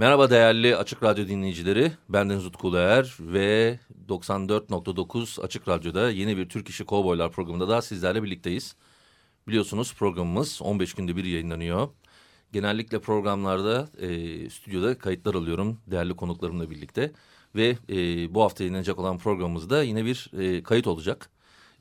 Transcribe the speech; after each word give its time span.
Merhaba 0.00 0.30
değerli 0.30 0.76
Açık 0.76 1.02
Radyo 1.02 1.28
dinleyicileri. 1.28 1.92
Ben 2.08 2.30
Deniz 2.30 2.46
Utku 2.46 2.72
ve 2.72 3.78
94.9 4.08 5.42
Açık 5.42 5.68
Radyo'da 5.68 6.10
yeni 6.10 6.36
bir 6.36 6.48
Türk 6.48 6.68
İşi 6.68 6.84
Kovboylar 6.84 7.32
programında 7.32 7.68
daha 7.68 7.82
sizlerle 7.82 8.22
birlikteyiz. 8.22 8.76
Biliyorsunuz 9.48 9.94
programımız 9.94 10.62
15 10.62 10.94
günde 10.94 11.16
bir 11.16 11.24
yayınlanıyor. 11.24 11.88
Genellikle 12.52 13.00
programlarda 13.00 13.88
e, 13.98 14.50
stüdyoda 14.50 14.98
kayıtlar 14.98 15.34
alıyorum 15.34 15.78
değerli 15.86 16.14
konuklarımla 16.16 16.70
birlikte. 16.70 17.12
Ve 17.54 17.76
e, 17.88 18.34
bu 18.34 18.42
hafta 18.42 18.64
yayınlanacak 18.64 18.98
olan 18.98 19.18
programımızda 19.18 19.82
yine 19.82 20.04
bir 20.04 20.30
e, 20.38 20.62
kayıt 20.62 20.86
olacak. 20.86 21.30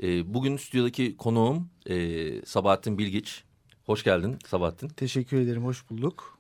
E, 0.03 0.33
bugün 0.33 0.57
stüdyodaki 0.57 1.17
konuğum 1.17 1.69
e, 1.85 2.45
Sabahattin 2.45 2.97
Bilgiç. 2.97 3.43
Hoş 3.85 4.03
geldin 4.03 4.39
Sabahattin. 4.47 4.87
Teşekkür 4.87 5.37
ederim, 5.37 5.65
hoş 5.65 5.89
bulduk. 5.89 6.38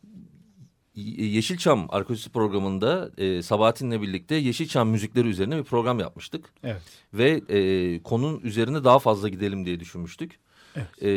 Yeşilçam 0.95 1.87
arkeolojisi 1.89 2.29
programında 2.29 3.11
e, 3.17 3.41
Sabahattin'le 3.41 4.01
birlikte 4.01 4.35
Yeşilçam 4.35 4.89
müzikleri 4.89 5.27
üzerine 5.27 5.57
bir 5.57 5.63
program 5.63 5.99
yapmıştık. 5.99 6.53
Evet. 6.63 6.81
Ve 7.13 7.41
e, 7.49 8.03
konunun 8.03 8.39
üzerine 8.39 8.83
daha 8.83 8.99
fazla 8.99 9.29
gidelim 9.29 9.65
diye 9.65 9.79
düşünmüştük. 9.79 10.39
Evet. 10.75 10.87
E, 11.01 11.09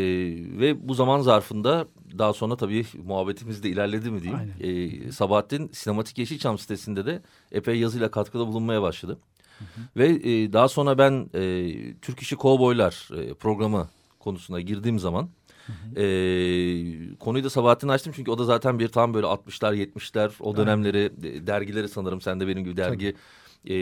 ve 0.61 0.89
bu 0.89 0.95
zaman 0.95 1.21
zarfında 1.21 1.89
daha 2.19 2.33
sonra 2.33 2.57
tabii 2.57 2.87
muhabbetimiz 3.05 3.63
de 3.63 3.69
ilerledi 3.69 4.11
mi 4.11 4.23
diyeyim. 4.23 4.55
E, 4.61 5.13
Sabahattin 5.13 5.71
Sinematik 5.73 6.19
Yeşilçam 6.19 6.59
sitesinde 6.59 7.07
de 7.07 7.23
epey 7.53 7.79
yazıyla 7.79 8.11
katkıda 8.11 8.47
bulunmaya 8.47 8.83
başladı. 8.83 9.19
Hı 9.59 9.65
hı. 9.65 9.81
Ve 9.97 10.09
e, 10.09 10.53
daha 10.53 10.69
sonra 10.69 10.99
ben 10.99 11.31
e, 11.35 11.95
Türk 12.03 12.23
İşi 12.23 12.37
Kovboylar 12.37 13.09
e, 13.17 13.35
programı 13.35 13.89
konusuna 14.19 14.61
girdiğim 14.61 14.99
zaman... 14.99 15.29
Hı 15.67 15.73
hı. 15.73 16.01
E, 16.03 17.17
konuyu 17.17 17.45
da 17.45 17.51
Sabahattin 17.51 17.89
açtım 17.89 18.13
çünkü 18.17 18.31
o 18.31 18.39
da 18.39 18.45
zaten 18.45 18.79
bir 18.79 18.89
tam 18.89 19.15
böyle 19.15 19.27
60'lar 19.27 19.75
70'ler 19.75 20.31
o 20.41 20.57
dönemleri 20.57 21.13
Aynen. 21.25 21.47
dergileri 21.47 21.89
sanırım 21.89 22.21
sen 22.21 22.41
de 22.41 22.47
benim 22.47 22.65
gibi 22.65 22.77
dergi 22.77 23.15
e, 23.65 23.75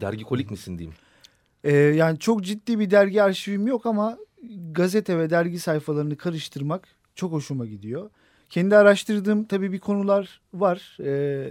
dergi 0.00 0.24
kolik 0.24 0.50
misin 0.50 0.78
diyeyim. 0.78 0.96
E, 1.64 1.76
yani 1.76 2.18
çok 2.18 2.44
ciddi 2.44 2.78
bir 2.78 2.90
dergi 2.90 3.22
arşivim 3.22 3.66
yok 3.66 3.86
ama 3.86 4.18
gazete 4.72 5.18
ve 5.18 5.30
dergi 5.30 5.58
sayfalarını 5.58 6.16
karıştırmak 6.16 6.88
çok 7.14 7.32
hoşuma 7.32 7.66
gidiyor. 7.66 8.10
Kendi 8.48 8.76
araştırdığım 8.76 9.44
tabii 9.44 9.72
bir 9.72 9.78
konular 9.78 10.40
var. 10.54 10.98
E, 11.04 11.48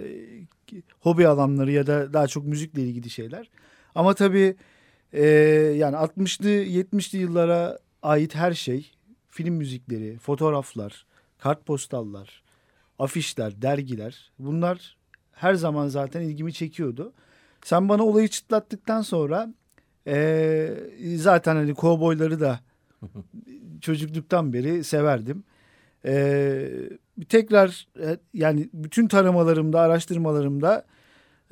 hobi 1.00 1.28
alanları 1.28 1.72
ya 1.72 1.88
da 1.88 2.14
daha 2.14 2.28
çok 2.28 2.46
müzikle 2.46 2.82
ilgili 2.82 3.10
şeyler. 3.10 3.50
Ama 3.96 4.14
tabii 4.14 4.56
e, 5.14 5.26
yani 5.78 5.96
60'lı 5.96 6.50
70'li 6.50 7.18
yıllara 7.18 7.80
ait 8.02 8.36
her 8.36 8.54
şey, 8.54 8.92
film 9.30 9.56
müzikleri, 9.56 10.18
fotoğraflar, 10.18 11.06
kartpostallar, 11.38 12.44
afişler, 13.00 13.62
dergiler 13.62 14.32
bunlar 14.40 14.98
her 15.32 15.54
zaman 15.54 15.88
zaten 15.88 16.22
ilgimi 16.22 16.54
çekiyordu. 16.54 17.14
Sen 17.64 17.90
bana 17.90 18.04
olayı 18.04 18.28
çıtlattıktan 18.28 19.02
sonra 19.02 19.54
e, 20.08 20.70
zaten 21.16 21.56
hani 21.56 21.74
kovboyları 21.74 22.40
da 22.40 22.60
çocukluktan 23.82 24.54
beri 24.54 24.84
severdim. 24.84 25.44
E, 26.06 26.68
tekrar 27.30 27.88
yani 28.34 28.70
bütün 28.74 29.08
taramalarımda, 29.08 29.82
araştırmalarımda 29.82 30.86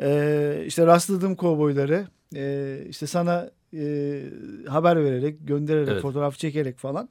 e, 0.02 0.63
işte 0.66 0.85
rastladığım 0.85 1.35
kovboyları 1.35 2.07
e, 2.35 2.78
işte 2.90 3.07
sana 3.07 3.50
e, 3.74 4.22
haber 4.68 5.03
vererek, 5.03 5.47
göndererek, 5.47 5.90
evet. 5.90 6.02
fotoğraf 6.02 6.38
çekerek 6.38 6.78
falan 6.78 7.09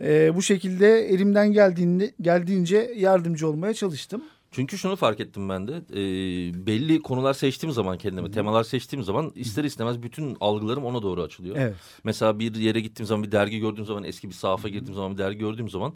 e, 0.00 0.36
bu 0.36 0.42
şekilde 0.42 1.08
elimden 1.08 1.52
geldiğinde 1.52 2.14
geldiğince 2.20 2.92
yardımcı 2.96 3.48
olmaya 3.48 3.74
çalıştım. 3.74 4.22
Çünkü 4.52 4.78
şunu 4.78 4.96
fark 4.96 5.20
ettim 5.20 5.48
ben 5.48 5.68
de 5.68 5.76
e, 5.92 6.66
belli 6.66 7.02
konular 7.02 7.34
seçtiğim 7.34 7.72
zaman 7.72 7.98
kendime 7.98 8.30
temalar 8.30 8.64
seçtiğim 8.64 9.02
zaman 9.02 9.32
ister 9.34 9.64
istemez 9.64 10.02
bütün 10.02 10.36
algılarım 10.40 10.84
ona 10.84 11.02
doğru 11.02 11.22
açılıyor. 11.22 11.56
Evet. 11.58 11.74
Mesela 12.04 12.38
bir 12.38 12.54
yere 12.54 12.80
gittiğim 12.80 13.06
zaman 13.06 13.24
bir 13.24 13.32
dergi 13.32 13.60
gördüğüm 13.60 13.84
zaman 13.84 14.04
eski 14.04 14.28
bir 14.28 14.34
sahafa 14.34 14.68
girdiğim 14.68 14.94
zaman 14.94 15.12
bir 15.12 15.18
dergi 15.18 15.38
gördüğüm 15.38 15.68
zaman 15.68 15.94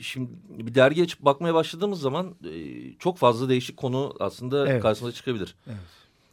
şimdi 0.00 0.30
bir 0.48 0.74
dergi 0.74 1.02
açıp 1.02 1.20
bakmaya 1.24 1.54
başladığımız 1.54 2.00
zaman 2.00 2.34
çok 2.98 3.18
fazla 3.18 3.48
değişik 3.48 3.76
konu 3.76 4.14
aslında 4.20 4.68
evet. 4.68 4.82
karşımıza 4.82 5.16
çıkabilir. 5.16 5.54
Evet. 5.66 5.78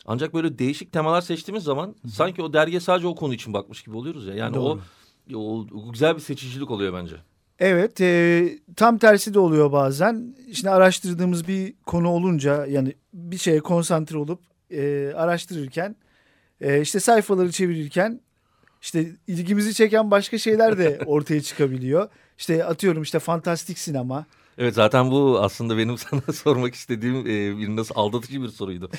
Ancak 0.07 0.34
böyle 0.34 0.59
değişik 0.59 0.91
temalar 0.91 1.22
seçtiğimiz 1.22 1.63
zaman 1.63 1.95
Hı. 2.01 2.09
sanki 2.09 2.41
o 2.41 2.53
dergiye 2.53 2.79
sadece 2.79 3.07
o 3.07 3.16
konu 3.16 3.34
için 3.34 3.53
bakmış 3.53 3.84
gibi 3.84 3.97
oluyoruz 3.97 4.28
ya. 4.28 4.34
Yani 4.34 4.59
o, 4.59 4.79
o 5.35 5.91
güzel 5.91 6.16
bir 6.16 6.22
seçicilik 6.22 6.72
oluyor 6.72 6.94
bence. 6.94 7.16
Evet 7.59 8.01
e, 8.01 8.50
tam 8.75 8.97
tersi 8.97 9.34
de 9.34 9.40
oluyor 9.40 9.72
bazen. 9.72 10.35
İşte 10.47 10.69
araştırdığımız 10.69 11.47
bir 11.47 11.73
konu 11.85 12.09
olunca 12.09 12.66
yani 12.66 12.95
bir 13.13 13.38
şeye 13.38 13.59
konsantre 13.59 14.18
olup 14.18 14.40
e, 14.72 15.12
araştırırken 15.16 15.95
e, 16.62 16.81
işte 16.81 17.00
sayfaları 17.00 17.51
çevirirken 17.51 18.22
işte 18.81 19.12
ilgimizi 19.28 19.74
çeken 19.74 20.12
başka 20.12 20.38
şeyler 20.38 20.78
de 20.78 21.00
ortaya 21.06 21.41
çıkabiliyor. 21.41 22.09
İşte 22.38 22.66
atıyorum 22.66 23.03
işte 23.03 23.19
fantastik 23.19 23.79
sinema. 23.79 24.25
Evet 24.57 24.75
zaten 24.75 25.12
bu 25.12 25.40
aslında 25.41 25.78
benim 25.78 25.97
sana 25.97 26.22
sormak 26.34 26.75
istediğim 26.75 27.16
e, 27.16 27.57
bir 27.57 27.75
nasıl 27.75 27.95
aldatıcı 27.97 28.41
bir 28.44 28.50
soruydu. 28.50 28.90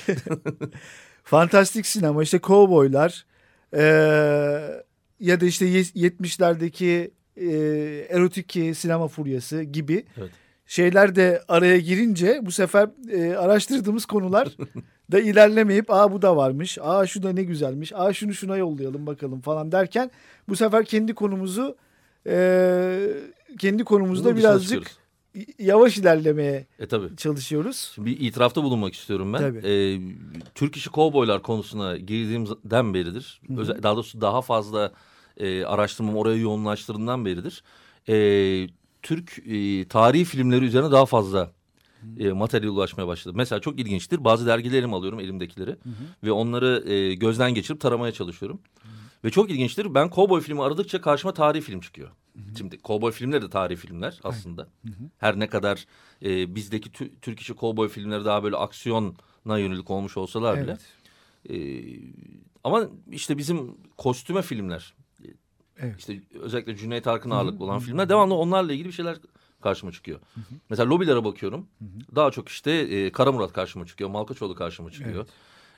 fantastik 1.24 1.86
sinema 1.86 2.22
işte 2.22 2.38
kovboylar 2.38 3.26
e, 3.74 3.82
ya 5.20 5.40
da 5.40 5.46
işte 5.46 5.66
70'lerdeki 5.66 7.10
e, 7.36 7.48
erotik 8.08 8.76
sinema 8.76 9.08
furyası 9.08 9.62
gibi 9.62 10.04
evet. 10.18 10.30
şeyler 10.66 11.16
de 11.16 11.42
araya 11.48 11.78
girince 11.78 12.40
bu 12.42 12.52
sefer 12.52 12.88
e, 13.12 13.36
araştırdığımız 13.36 14.06
konular 14.06 14.48
da 15.12 15.20
ilerlemeyip 15.20 15.90
aa 15.90 16.12
bu 16.12 16.22
da 16.22 16.36
varmış, 16.36 16.78
aa 16.80 17.06
şu 17.06 17.22
da 17.22 17.32
ne 17.32 17.42
güzelmiş, 17.42 17.92
aa 17.94 18.12
şunu 18.12 18.34
şuna 18.34 18.56
yollayalım 18.56 19.06
bakalım 19.06 19.40
falan 19.40 19.72
derken 19.72 20.10
bu 20.48 20.56
sefer 20.56 20.84
kendi 20.84 21.14
konumuzu 21.14 21.76
e, 22.26 22.98
kendi 23.58 23.84
konumuzda 23.84 24.36
birazcık 24.36 24.98
yavaş 25.58 25.98
ilerlemeye 25.98 26.66
e, 26.78 26.86
tabii. 26.86 27.16
çalışıyoruz. 27.16 27.92
Şimdi 27.94 28.10
bir 28.10 28.20
itirafta 28.20 28.62
bulunmak 28.62 28.94
istiyorum 28.94 29.32
ben. 29.32 29.38
Tabii. 29.38 29.60
Ee, 29.64 30.00
Türk 30.54 30.76
işi 30.76 30.90
kovboylar 30.90 31.42
konusuna 31.42 31.96
girdiğimden 31.96 32.94
beridir. 32.94 33.40
Hı 33.46 33.52
-hı. 33.52 33.82
daha 33.82 33.96
doğrusu 33.96 34.20
daha 34.20 34.42
fazla 34.42 34.92
e, 35.36 35.64
araştırmam 35.64 36.16
oraya 36.16 36.36
yoğunlaştırdığından 36.36 37.24
beridir. 37.24 37.62
E, 38.08 38.68
Türk 39.02 39.38
e, 39.46 39.88
tarihi 39.88 40.24
filmleri 40.24 40.64
üzerine 40.64 40.90
daha 40.90 41.06
fazla 41.06 41.52
e, 42.18 42.32
materyal 42.32 42.70
ulaşmaya 42.70 43.06
başladı. 43.06 43.36
Mesela 43.36 43.60
çok 43.60 43.80
ilginçtir. 43.80 44.24
Bazı 44.24 44.46
dergilerimi 44.46 44.94
alıyorum 44.94 45.20
elimdekileri. 45.20 45.70
Hı 45.70 45.88
hı. 45.88 46.24
Ve 46.24 46.32
onları 46.32 46.90
e, 46.90 47.14
gözden 47.14 47.54
geçirip 47.54 47.80
taramaya 47.80 48.12
çalışıyorum. 48.12 48.60
Hı. 48.82 48.88
Ve 49.24 49.30
çok 49.30 49.50
ilginçtir. 49.50 49.94
Ben 49.94 50.10
kovboy 50.10 50.40
filmi 50.40 50.62
aradıkça 50.62 51.00
karşıma 51.00 51.34
tarihi 51.34 51.62
film 51.62 51.80
çıkıyor. 51.80 52.08
Hı 52.08 52.38
hı. 52.38 52.58
Şimdi 52.58 52.78
kovboy 52.78 53.12
filmleri 53.12 53.42
de 53.42 53.50
tarihi 53.50 53.76
filmler 53.76 54.20
aslında. 54.24 54.62
Hı 54.62 54.88
hı. 54.88 55.10
Her 55.18 55.38
ne 55.38 55.46
kadar 55.46 55.86
e, 56.24 56.54
bizdeki 56.54 56.90
Türk 57.22 57.40
işi 57.40 57.54
kovboy 57.54 57.88
filmleri 57.88 58.24
daha 58.24 58.42
böyle 58.44 58.56
aksiyona 58.56 59.58
yönelik 59.58 59.90
olmuş 59.90 60.16
olsalar 60.16 60.62
bile. 60.62 60.76
Evet. 61.46 61.50
E, 61.50 61.56
ama 62.64 62.88
işte 63.10 63.38
bizim 63.38 63.76
kostüme 63.96 64.42
filmler 64.42 64.94
Evet. 65.78 65.98
İşte 65.98 66.20
özellikle 66.40 66.76
Cüneyt 66.76 67.06
Arkın 67.06 67.30
ağırlıklı 67.30 67.64
olan 67.64 67.78
filmler 67.78 68.08
devamlı 68.08 68.34
onlarla 68.34 68.72
ilgili 68.72 68.88
bir 68.88 68.92
şeyler 68.92 69.16
karşıma 69.60 69.92
çıkıyor. 69.92 70.20
Hı 70.34 70.40
hı. 70.40 70.54
Mesela 70.70 70.88
lobilere 70.88 71.24
bakıyorum. 71.24 71.66
Hı 71.78 71.84
hı. 71.84 72.16
Daha 72.16 72.30
çok 72.30 72.48
işte 72.48 72.70
e, 72.70 73.12
Kara 73.12 73.32
Murat 73.32 73.52
karşıma 73.52 73.86
çıkıyor. 73.86 74.10
Malkaçoğlu 74.10 74.54
karşıma 74.54 74.90
çıkıyor. 74.90 75.26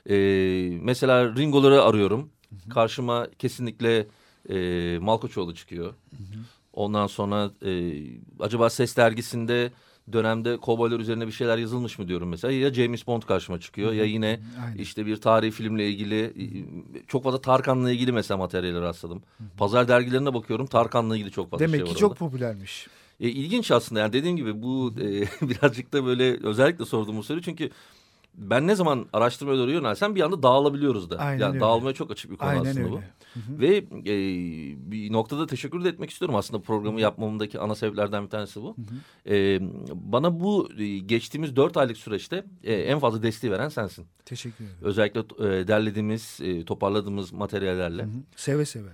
Evet. 0.05 0.73
E, 0.73 0.77
mesela 0.81 1.35
Ringo'ları 1.35 1.83
arıyorum. 1.83 2.29
Hı. 2.51 2.69
Karşıma 2.69 3.27
kesinlikle 3.39 4.07
e, 4.49 4.97
Malkaçoğlu 5.01 5.55
çıkıyor. 5.55 5.87
Hı 5.87 6.17
hı. 6.17 6.39
Ondan 6.73 7.07
sonra 7.07 7.51
e, 7.65 8.01
acaba 8.39 8.69
Ses 8.69 8.97
dergisinde 8.97 9.71
dönemde 10.13 10.57
kovboylar 10.57 10.99
üzerine 10.99 11.27
bir 11.27 11.31
şeyler 11.31 11.57
yazılmış 11.57 11.99
mı 11.99 12.07
diyorum 12.07 12.29
mesela. 12.29 12.53
Ya 12.53 12.73
James 12.73 13.07
Bond 13.07 13.21
karşıma 13.23 13.59
çıkıyor 13.59 13.89
Hı 13.89 13.93
-hı. 13.93 13.97
ya 13.97 14.05
yine 14.05 14.39
Aynen. 14.65 14.77
işte 14.77 15.05
bir 15.05 15.17
tarihi 15.17 15.51
filmle 15.51 15.89
ilgili 15.89 16.23
-hı. 16.25 17.07
çok 17.07 17.23
fazla 17.23 17.41
Tarkan'la 17.41 17.91
ilgili 17.91 18.11
mesela 18.11 18.37
materyaller 18.37 18.81
rastladım. 18.81 19.17
Hı 19.37 19.43
-hı. 19.43 19.57
Pazar 19.57 19.87
dergilerine 19.87 20.33
bakıyorum 20.33 20.65
Tarkan'la 20.65 21.15
ilgili 21.15 21.31
çok 21.31 21.51
fazla 21.51 21.65
Demek 21.65 21.79
şey 21.79 21.85
var 21.87 21.93
ki 21.93 21.99
çok 21.99 22.11
orada. 22.11 22.19
popülermiş. 22.19 22.87
E, 23.19 23.29
ilginç 23.29 23.71
aslında 23.71 23.99
yani 23.99 24.13
dediğim 24.13 24.37
gibi 24.37 24.61
bu 24.63 24.93
e, 25.01 25.21
birazcık 25.49 25.93
da 25.93 26.05
böyle 26.05 26.37
özellikle 26.43 26.85
sorduğum 26.85 27.17
bu 27.17 27.23
soru 27.23 27.41
çünkü 27.41 27.69
ben 28.33 28.67
ne 28.67 28.75
zaman 28.75 29.05
araştırmaya 29.13 29.57
doğru 29.57 29.71
yönelsem 29.71 30.15
bir 30.15 30.21
anda 30.21 30.43
dağılabiliyoruz 30.43 31.09
da. 31.09 31.17
Aynen 31.17 31.39
yani 31.39 31.51
öyle. 31.51 31.59
dağılmaya 31.59 31.93
çok 31.93 32.11
açık 32.11 32.31
bir 32.31 32.37
konu 32.37 32.49
Aynen 32.49 32.61
aslında 32.61 32.85
öyle. 32.85 32.91
bu. 32.91 33.01
Ve 33.59 33.77
e, 33.77 34.15
bir 34.91 35.11
noktada 35.11 35.47
teşekkür 35.47 35.83
de 35.83 35.89
etmek 35.89 36.09
istiyorum 36.09 36.35
aslında 36.35 36.61
programı 36.61 37.01
yapmamdaki 37.01 37.59
ana 37.59 37.75
sebeplerden 37.75 38.23
bir 38.25 38.29
tanesi 38.29 38.61
bu. 38.61 38.75
E, 39.29 39.59
bana 39.93 40.39
bu 40.39 40.69
e, 40.77 40.97
geçtiğimiz 40.97 41.55
dört 41.55 41.77
aylık 41.77 41.97
süreçte 41.97 42.45
e, 42.63 42.73
en 42.73 42.99
fazla 42.99 43.23
desteği 43.23 43.51
veren 43.51 43.69
sensin. 43.69 44.05
Teşekkür 44.25 44.65
ederim. 44.65 44.77
Özellikle 44.81 45.19
e, 45.19 45.67
derlediğimiz, 45.67 46.39
e, 46.41 46.65
toparladığımız 46.65 47.33
materyallerle. 47.33 48.03
Hı 48.03 48.07
hı. 48.07 48.21
Seve 48.35 48.65
seve. 48.65 48.89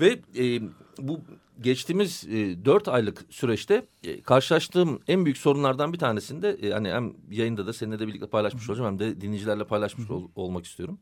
Ve 0.00 0.20
e, 0.38 0.60
bu 0.98 1.20
geçtiğimiz 1.62 2.24
e, 2.28 2.64
dört 2.64 2.88
aylık 2.88 3.24
süreçte 3.30 3.86
e, 4.04 4.20
karşılaştığım 4.22 5.00
en 5.08 5.24
büyük 5.24 5.38
sorunlardan 5.38 5.92
bir 5.92 5.98
tanesinde 5.98 6.50
e, 6.62 6.70
hani 6.72 6.88
hem 6.90 7.12
yayında 7.30 7.66
da 7.66 7.72
seninle 7.72 7.98
de 7.98 8.06
birlikte 8.08 8.26
paylaşmış 8.26 8.68
olacağım 8.70 8.90
hem 8.90 8.98
de 8.98 9.20
dinleyicilerle 9.20 9.64
paylaşmış 9.64 10.10
ol- 10.10 10.28
olmak 10.36 10.64
istiyorum. 10.66 10.98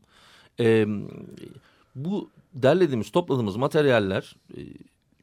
E, 0.59 0.85
bu 1.95 2.29
derlediğimiz, 2.53 3.11
topladığımız 3.11 3.55
materyaller 3.55 4.35
e, 4.57 4.59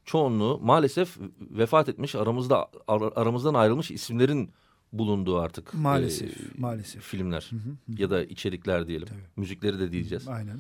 çoğunluğu 0.05 0.59
maalesef 0.63 1.17
vefat 1.41 1.89
etmiş 1.89 2.15
aramızda 2.15 2.69
ar- 2.89 3.13
aramızdan 3.17 3.55
ayrılmış 3.55 3.91
isimlerin 3.91 4.51
bulunduğu 4.93 5.39
artık 5.39 5.75
Maalesef, 5.75 6.41
e, 6.41 6.45
maalesef. 6.59 7.03
filmler 7.03 7.51
ya 7.99 8.11
da 8.11 8.25
içerikler 8.25 8.87
diyelim. 8.89 9.09
Tabii. 9.09 9.19
Müzikleri 9.37 9.79
de 9.79 9.93
diyeceğiz. 9.93 10.29
Aynen. 10.29 10.59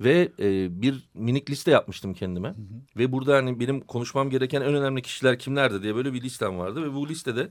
Ve 0.00 0.32
e, 0.38 0.82
bir 0.82 1.08
minik 1.14 1.50
liste 1.50 1.70
yapmıştım 1.70 2.14
kendime. 2.14 2.54
Ve 2.96 3.12
burada 3.12 3.36
hani 3.36 3.60
benim 3.60 3.80
konuşmam 3.80 4.30
gereken 4.30 4.60
en 4.60 4.74
önemli 4.74 5.02
kişiler 5.02 5.38
kimlerdi 5.38 5.82
diye 5.82 5.94
böyle 5.94 6.12
bir 6.12 6.22
listem 6.22 6.58
vardı. 6.58 6.82
Ve 6.82 6.94
bu 6.94 7.08
listede 7.08 7.50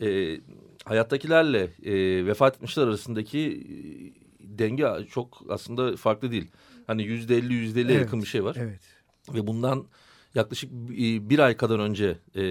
e, 0.00 0.40
hayattakilerle 0.84 1.68
e, 1.82 2.26
vefat 2.26 2.56
etmişler 2.56 2.82
arasındaki 2.82 3.38
e, 3.38 4.58
denge 4.58 5.06
çok 5.10 5.42
aslında 5.48 5.96
farklı 5.96 6.30
değil. 6.30 6.50
Hani 6.86 7.02
yüzde 7.02 7.36
elli 7.36 7.54
yüzde 7.54 7.80
elli 7.80 7.92
yakın 7.92 8.22
bir 8.22 8.26
şey 8.26 8.44
var. 8.44 8.56
Evet. 8.58 8.80
Ve 9.34 9.46
bundan 9.46 9.86
yaklaşık 10.34 10.70
bir 10.72 11.30
bir 11.30 11.38
ay 11.38 11.56
kadar 11.56 11.78
önce 11.78 12.18
e, 12.34 12.42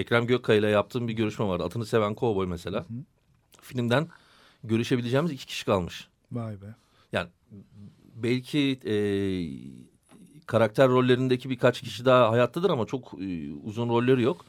Ekrem 0.00 0.26
Gökkaya 0.26 0.58
ile 0.58 0.68
yaptığım 0.68 1.08
bir 1.08 1.12
görüşme 1.12 1.46
vardı. 1.46 1.64
Atını 1.64 1.86
seven 1.86 2.14
kovboy 2.14 2.46
mesela. 2.46 2.86
Filmden 3.60 4.08
görüşebileceğimiz 4.64 5.32
iki 5.32 5.46
kişi 5.46 5.64
kalmış. 5.64 6.08
Vay 6.32 6.62
be. 6.62 6.74
Yani 7.12 7.28
belki 8.22 8.78
e, 8.84 8.94
karakter 10.46 10.88
rollerindeki 10.88 11.50
birkaç 11.50 11.80
kişi 11.80 12.04
daha 12.04 12.30
hayattadır 12.30 12.70
ama 12.70 12.86
çok 12.86 13.14
e, 13.20 13.52
uzun 13.64 13.88
rolleri 13.88 14.22
yok. 14.22 14.44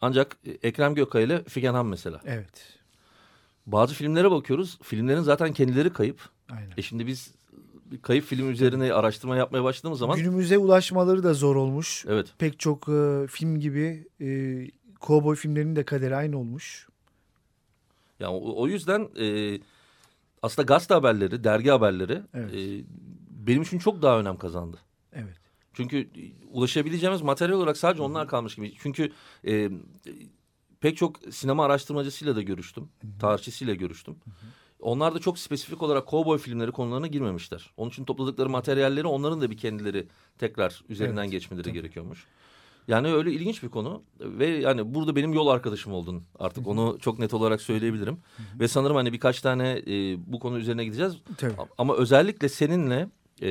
Ancak 0.00 0.36
e, 0.46 0.50
Ekrem 0.50 0.94
Gökay 0.94 1.24
ile 1.24 1.44
Figen 1.44 1.74
Han 1.74 1.86
mesela. 1.86 2.20
Evet. 2.24 2.78
Bazı 3.66 3.94
filmlere 3.94 4.30
bakıyoruz. 4.30 4.78
Filmlerin 4.82 5.20
zaten 5.20 5.52
kendileri 5.52 5.92
kayıp. 5.92 6.20
Aynen. 6.50 6.72
E 6.76 6.82
şimdi 6.82 7.06
biz 7.06 7.34
kayıp 8.02 8.24
film 8.24 8.50
üzerine 8.50 8.92
araştırma 8.92 9.36
yapmaya 9.36 9.64
başladığımız 9.64 9.98
zaman... 9.98 10.16
Günümüze 10.16 10.58
ulaşmaları 10.58 11.24
da 11.24 11.34
zor 11.34 11.56
olmuş. 11.56 12.04
Evet. 12.08 12.26
Pek 12.38 12.58
çok 12.58 12.88
e, 12.88 13.26
film 13.26 13.60
gibi 13.60 14.08
e, 14.20 14.26
kovboy 15.00 15.36
filmlerinin 15.36 15.76
de 15.76 15.84
kaderi 15.84 16.16
aynı 16.16 16.38
olmuş. 16.38 16.88
Yani 18.20 18.34
o, 18.34 18.62
o 18.62 18.68
yüzden 18.68 19.08
e, 19.20 19.58
aslında 20.42 20.66
gazete 20.66 20.94
haberleri, 20.94 21.44
dergi 21.44 21.70
haberleri 21.70 22.22
Evet. 22.34 22.54
e, 22.54 22.84
benim 23.30 23.62
için 23.62 23.78
çok 23.78 24.02
daha 24.02 24.18
önem 24.20 24.36
kazandı. 24.36 24.78
Evet. 25.12 25.34
Çünkü 25.74 26.08
ulaşabileceğimiz 26.52 27.22
materyal 27.22 27.56
olarak 27.56 27.76
sadece 27.76 28.02
onlar 28.02 28.28
kalmış 28.28 28.54
gibi. 28.54 28.72
Çünkü 28.82 29.12
e, 29.46 29.70
pek 30.80 30.96
çok 30.96 31.16
sinema 31.30 31.64
araştırmacısıyla 31.64 32.36
da 32.36 32.42
görüştüm. 32.42 32.88
Tarihçisiyle 33.20 33.74
görüştüm. 33.74 34.16
Onlar 34.80 35.14
da 35.14 35.18
çok 35.18 35.38
spesifik 35.38 35.82
olarak 35.82 36.06
kovboy 36.06 36.38
filmleri 36.38 36.72
konularına 36.72 37.06
girmemişler. 37.06 37.70
Onun 37.76 37.90
için 37.90 38.04
topladıkları 38.04 38.48
materyalleri 38.48 39.06
onların 39.06 39.40
da 39.40 39.50
bir 39.50 39.56
kendileri 39.56 40.08
tekrar 40.38 40.82
üzerinden 40.88 41.22
Evet, 41.22 41.30
geçmeleri 41.32 41.64
tabii. 41.64 41.74
gerekiyormuş. 41.74 42.26
Yani 42.88 43.12
öyle 43.12 43.32
ilginç 43.32 43.62
bir 43.62 43.68
konu 43.68 44.02
ve 44.20 44.46
yani 44.46 44.94
burada 44.94 45.16
benim 45.16 45.32
yol 45.32 45.46
arkadaşım 45.46 45.92
oldun 45.92 46.22
artık 46.38 46.66
onu 46.66 46.98
çok 47.00 47.18
net 47.18 47.34
olarak 47.34 47.60
söyleyebilirim. 47.60 48.18
Ve 48.60 48.68
sanırım 48.68 48.96
hani 48.96 49.12
birkaç 49.12 49.40
tane 49.40 49.82
e, 49.86 50.16
bu 50.32 50.38
konu 50.38 50.58
üzerine 50.58 50.84
gideceğiz. 50.84 51.16
Tabii. 51.36 51.52
Ama 51.78 51.96
özellikle 51.96 52.48
seninle 52.48 53.08
e, 53.42 53.50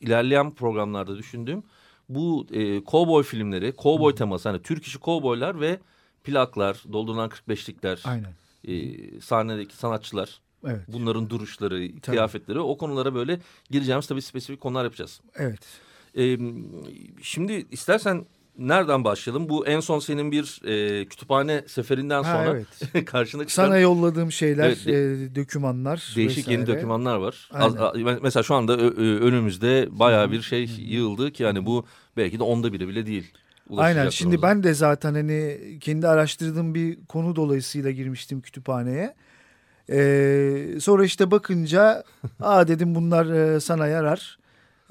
ilerleyen 0.00 0.50
programlarda 0.50 1.16
düşündüğüm 1.16 1.62
bu 2.08 2.46
e, 2.52 2.84
kovboy 2.84 3.22
filmleri, 3.22 3.72
kovboy 3.72 4.14
teması 4.14 4.48
hani 4.48 4.62
Türk 4.62 4.84
işi 4.84 4.98
kovboylar 4.98 5.60
ve 5.60 5.78
plaklar, 6.24 6.82
doldurulan 6.92 7.30
45'likler, 7.30 8.08
Aynen. 8.08 8.34
e, 8.64 9.20
sahnedeki 9.20 9.76
sanatçılar, 9.76 10.40
Evet. 10.66 10.80
bunların 10.88 11.30
duruşları, 11.30 12.00
kıyafetleri 12.00 12.60
o 12.60 12.76
konulara 12.78 13.14
böyle 13.14 13.40
gireceğimiz 13.70 14.06
tabii 14.06 14.22
spesifik 14.22 14.60
konular 14.60 14.84
yapacağız. 14.84 15.20
Evet. 15.34 15.60
E, 16.18 16.38
şimdi 17.22 17.66
istersen 17.70 18.24
nereden 18.58 19.04
başlayalım? 19.04 19.48
Bu 19.48 19.66
en 19.66 19.80
son 19.80 19.98
senin 19.98 20.32
bir 20.32 20.60
e, 20.64 21.04
kütüphane 21.04 21.64
seferinden 21.66 22.22
Ha, 22.22 22.32
sonra 22.32 22.56
evet. 22.56 23.06
karşına 23.06 23.46
çıkan 23.46 23.66
Sana 23.66 23.78
yolladığım 23.78 24.32
şeyler, 24.32 24.66
Evet, 24.66 24.86
e, 24.86 25.34
dokümanlar 25.34 26.12
değişik 26.16 26.48
yeni 26.48 26.60
vesaire. 26.60 26.76
dokümanlar 26.78 27.16
var. 27.16 27.48
Az, 27.52 27.76
a- 27.76 27.94
mesela 28.22 28.42
şu 28.42 28.54
anda 28.54 28.76
ö- 28.76 28.94
ö- 28.96 29.20
önümüzde 29.20 29.88
bayağı 29.90 30.32
bir 30.32 30.42
şey 30.42 30.64
yığıldı 30.78 31.32
ki 31.32 31.42
yani 31.42 31.66
bu 31.66 31.86
belki 32.16 32.38
de 32.38 32.42
onda 32.42 32.72
biri 32.72 32.88
bile 32.88 33.06
değil. 33.06 33.32
Aynen. 33.76 34.08
Şimdi 34.08 34.42
ben 34.42 34.62
de 34.62 34.74
zaten 34.74 35.14
hani 35.14 35.58
kendi 35.80 36.08
araştırdığım 36.08 36.74
bir 36.74 36.98
konu 37.08 37.36
dolayısıyla 37.36 37.90
girmiştim 37.90 38.40
kütüphaneye. 38.40 39.14
Ee, 39.90 40.66
sonra 40.80 41.04
işte 41.04 41.30
bakınca 41.30 42.04
aa 42.40 42.68
dedim 42.68 42.94
bunlar 42.94 43.26
e, 43.54 43.60
sana 43.60 43.86
yarar. 43.86 44.38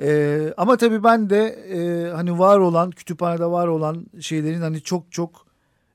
Ee, 0.01 0.53
ama 0.57 0.77
tabii 0.77 1.03
ben 1.03 1.29
de 1.29 1.47
e, 1.47 2.09
hani 2.11 2.39
var 2.39 2.59
olan 2.59 2.91
kütüphanede 2.91 3.45
var 3.45 3.67
olan 3.67 4.05
şeylerin 4.19 4.61
hani 4.61 4.81
çok 4.81 5.11
çok 5.11 5.45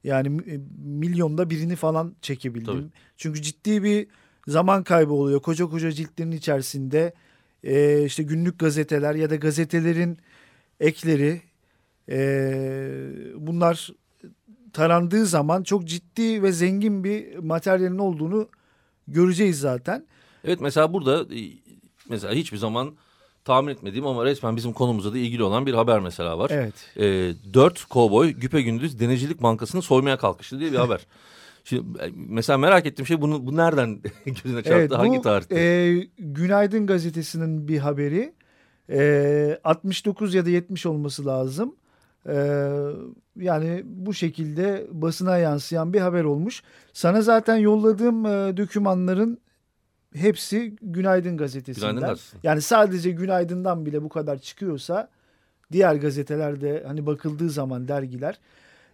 yani 0.05 0.29
mi- 0.29 0.61
milyonda 0.85 1.51
birini 1.51 1.77
falan 1.77 2.15
çekebildim. 2.23 2.75
Tabii. 2.75 2.89
Çünkü 3.17 3.43
ciddi 3.43 3.83
bir 3.83 4.07
zaman 4.49 4.83
kaybı 4.83 5.13
oluyor. 5.13 5.43
Koca 5.43 5.67
koca 5.67 5.93
ciltlerin 5.93 6.33
içerisinde 6.33 7.15
e, 7.63 8.05
işte 8.05 8.23
günlük 8.23 8.59
gazeteler 8.59 9.15
ya 9.15 9.31
da 9.31 9.37
gazetelerin 9.37 10.19
ekleri 10.81 11.43
e, 12.09 12.19
bunlar 13.37 13.91
tarandığı 14.73 15.27
zaman 15.27 15.63
çok 15.63 15.85
ciddi 15.85 16.43
ve 16.43 16.53
zengin 16.53 17.05
bir 17.05 17.37
materyalin 17.39 17.99
olduğunu 17.99 18.49
göreceğiz 19.09 19.61
zaten. 19.61 20.07
Evet 20.45 20.61
mesela 20.61 20.93
burada 20.93 21.35
e, 21.35 21.41
mesela 22.09 22.35
hiçbir 22.35 22.59
zaman 22.59 22.95
tahmin 23.45 23.73
etmediğim 23.73 24.07
ama 24.07 24.25
resmen 24.25 24.57
bizim 24.57 24.73
konumuzla 24.73 25.13
da 25.15 25.19
ilgili 25.19 25.43
olan 25.43 25.67
bir 25.67 25.75
haber 25.75 26.01
mesela 26.01 26.39
var. 26.39 26.51
Evet. 26.55 26.75
E, 26.97 27.03
dört 27.55 27.85
kovboy 27.85 28.31
güpegündüz 28.31 29.01
denizcilik 29.01 29.43
bankasını 29.43 29.83
soymaya 29.83 30.17
kalkıştı 30.17 30.61
diye 30.61 30.73
bir 30.73 30.77
haber. 30.79 31.07
Şimdi 31.65 31.99
e, 32.03 32.11
mesela 32.15 32.59
merak 32.59 32.87
ettiğim 32.87 33.07
şey 33.07 33.21
bunu 33.21 33.47
bu 33.47 33.57
nereden 33.57 34.01
gözüne 34.27 34.63
çarptı? 34.63 34.73
Evet, 34.73 34.93
Hangi 34.93 35.23
tarihte? 35.23 35.61
e, 35.61 35.95
Günaydın 36.19 36.87
gazetesinin 36.87 37.69
bir 37.69 37.79
haberi. 37.79 38.33
E, 38.91 39.59
69 39.65 40.35
ya 40.35 40.47
da 40.47 40.51
70 40.51 40.87
olması 40.87 41.27
lazım. 41.27 41.77
E, 42.29 42.35
yani 43.37 43.83
bu 43.85 44.15
şekilde 44.15 44.87
basına 44.91 45.39
yansıyan 45.39 45.93
bir 45.93 46.01
haber 46.01 46.25
olmuş. 46.25 46.63
Sana 46.93 47.23
zaten 47.23 47.57
yolladığım 47.57 48.27
e, 48.27 48.57
dokümanların 48.57 49.39
hepsi 50.17 50.77
Günaydın 50.83 51.37
gazetesinden. 51.37 51.91
Günaydın 51.91 52.09
gazetesi. 52.09 52.37
Yani 52.43 52.61
sadece 52.61 53.11
Günaydın'dan 53.11 53.87
bile 53.87 54.03
bu 54.03 54.09
kadar 54.09 54.39
çıkıyorsa 54.39 55.09
diğer 55.73 55.95
gazetelerde 55.95 56.85
hani 56.87 57.07
bakıldığı 57.07 57.51
zaman 57.51 57.89
dergiler 57.89 58.39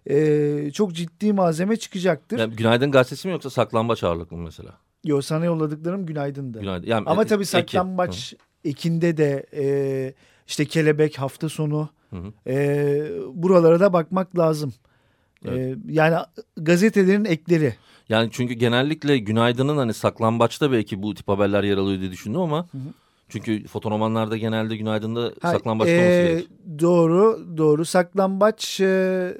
e, 0.07 0.71
çok 0.71 0.93
ciddi 0.93 1.33
malzeme 1.33 1.77
çıkacaktır. 1.77 2.39
Yani 2.39 2.57
Günaydın 2.57 2.91
gazetesi 2.91 3.29
mi 3.29 3.33
yoksa 3.33 3.51
saklambaç 3.51 4.05
ağırlıklı 4.05 4.37
mı 4.37 4.43
mesela? 4.43 4.71
Yo 5.05 5.21
sana 5.21 5.45
yolladıklarım 5.45 6.07
Günaydın'dı. 6.07 6.61
Günaydın. 6.61 6.87
Yani, 6.87 7.05
Ama 7.09 7.23
e, 7.23 7.27
tabii 7.27 7.43
eki. 7.43 7.51
saklambaç 7.51 8.35
ekinde 8.65 9.17
de 9.17 9.47
e, 9.53 10.15
işte 10.47 10.65
kelebek 10.65 11.19
hafta 11.19 11.49
sonu 11.49 11.89
Hı 12.11 12.17
hı. 12.17 12.33
e, 12.51 13.11
buralara 13.35 13.81
da 13.81 13.93
bakmak 13.93 14.39
lazım. 14.39 14.73
E, 15.49 15.75
yani 15.89 16.17
gazetelerin 16.57 17.25
ekleri. 17.25 17.75
Yani 18.11 18.29
çünkü 18.33 18.55
genellikle 18.55 19.19
Günaydın'ın 19.19 19.77
hani 19.77 19.95
saklambaçta 19.95 20.73
belki 20.73 21.03
bu 21.03 21.15
tip 21.15 21.29
haberler 21.29 21.65
yer 21.65 21.77
alıyor 21.77 22.01
diye 22.01 22.11
düşündüm 22.11 22.41
ama 22.41 22.67
çünkü 23.29 23.67
fotoromanlarda 23.67 24.37
genelde 24.37 24.77
Günaydın'da 24.77 25.33
Ha, 25.43 25.53
saklambaç 25.53 25.89
e, 25.89 25.97
konusu 25.97 26.23
gelir. 26.23 26.49
Doğru 26.81 27.47
doğru 27.57 27.85
saklambaç 27.85 28.81
e, 28.81 29.35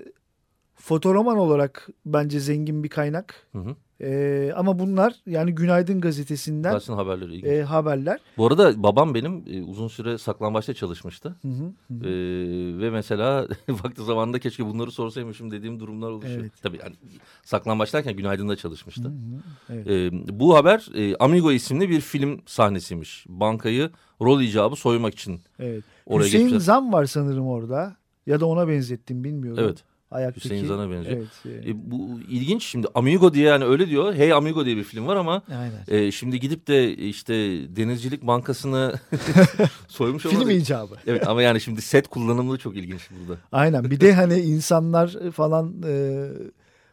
fotoroman 0.75 1.39
olarak 1.39 1.89
bence 2.07 2.41
zengin 2.41 2.85
bir 2.85 2.89
kaynak. 2.89 3.47
Hı 3.53 3.59
hı. 3.59 3.77
E, 4.01 4.53
ama 4.57 4.79
bunlar 4.79 5.15
yani 5.27 5.55
Günaydın 5.55 6.01
gazetesinden 6.01 6.73
Gazetenin 6.73 6.97
haberleri 6.97 7.35
ilginç. 7.35 7.53
e, 7.53 7.63
haberler. 7.63 8.21
Bu 8.37 8.47
arada 8.47 8.83
babam 8.83 9.15
benim 9.15 9.45
e, 9.51 9.63
uzun 9.63 9.89
süre 9.89 10.19
saklambaçta 10.19 10.75
çalışmıştı. 10.75 11.37
Hı 11.43 11.49
hı, 11.49 11.65
hı. 11.91 12.09
Ee, 12.09 12.79
ve 12.79 12.91
mesela 12.91 13.49
vakti 13.69 14.05
zamanında 14.05 14.39
keşke 14.39 14.67
bunları 14.67 14.91
sorsaymışım 14.91 15.51
dediğim 15.51 15.81
durumlar 15.81 16.11
oluşuyor. 16.11 16.41
Evet. 16.41 16.53
Tabii 16.63 16.79
yani 16.83 16.95
saklambaç 17.43 17.95
derken 17.95 18.17
Günaydın'da 18.17 18.57
çalışmıştı. 18.57 19.03
Hı 19.03 19.09
hı, 19.09 19.75
evet. 19.75 19.87
Ee, 19.87 20.41
bu 20.41 20.57
haber 20.57 20.89
e, 20.95 21.17
Amigo 21.17 21.53
isimli 21.53 21.91
bir 21.91 22.01
film 22.01 22.41
sahnesiymiş. 22.47 23.27
Bankayı 23.29 23.91
rol 24.23 24.41
icabı 24.41 24.77
soymak 24.77 25.15
için. 25.15 25.41
Evet. 25.59 25.85
Oraya 26.07 26.25
Hüseyin 26.25 26.45
geçmişler. 26.45 26.65
Zam 26.75 26.93
var 26.93 27.05
sanırım 27.05 27.47
orada. 27.47 27.97
Ya 28.27 28.41
da 28.41 28.47
ona 28.47 28.69
benzettim 28.69 29.25
bilmiyorum. 29.25 29.65
Evet. 29.65 29.85
Ayaktaki. 30.11 30.45
Hüseyin 30.45 30.67
Zan'a 30.67 30.91
benziyor. 30.91 31.17
Evet. 31.47 31.65
e, 31.67 31.71
E, 31.71 31.91
bu 31.91 32.21
ilginç 32.29 32.65
şimdi 32.65 32.87
Amigo 32.95 33.35
diye 33.35 33.47
yani 33.49 33.65
öyle 33.65 33.89
diyor. 33.89 34.15
Hey 34.15 34.33
Amigo 34.33 34.65
diye 34.65 34.77
bir 34.77 34.85
film 34.85 35.07
var 35.07 35.17
ama 35.17 35.43
aynen. 35.51 36.05
e, 36.07 36.11
şimdi 36.13 36.41
gidip 36.41 36.67
de 36.69 36.95
işte 36.97 37.35
Denizcilik 37.77 38.23
Bankası'nı 38.27 38.95
soymuş 39.89 40.23
Film 40.23 40.37
olmadı. 40.37 40.53
icabı. 40.53 40.95
Evet 41.07 41.27
ama 41.29 41.43
yani 41.43 41.61
şimdi 41.61 41.83
set 41.83 42.09
kullanımı 42.09 42.59
çok 42.59 42.77
ilginç 42.77 43.01
burada. 43.11 43.41
Aynen. 43.53 43.91
Bir 43.91 44.01
de 44.01 44.13
hani 44.13 44.39
insanlar 44.39 45.17
falan 45.33 45.75
e, 45.87 46.25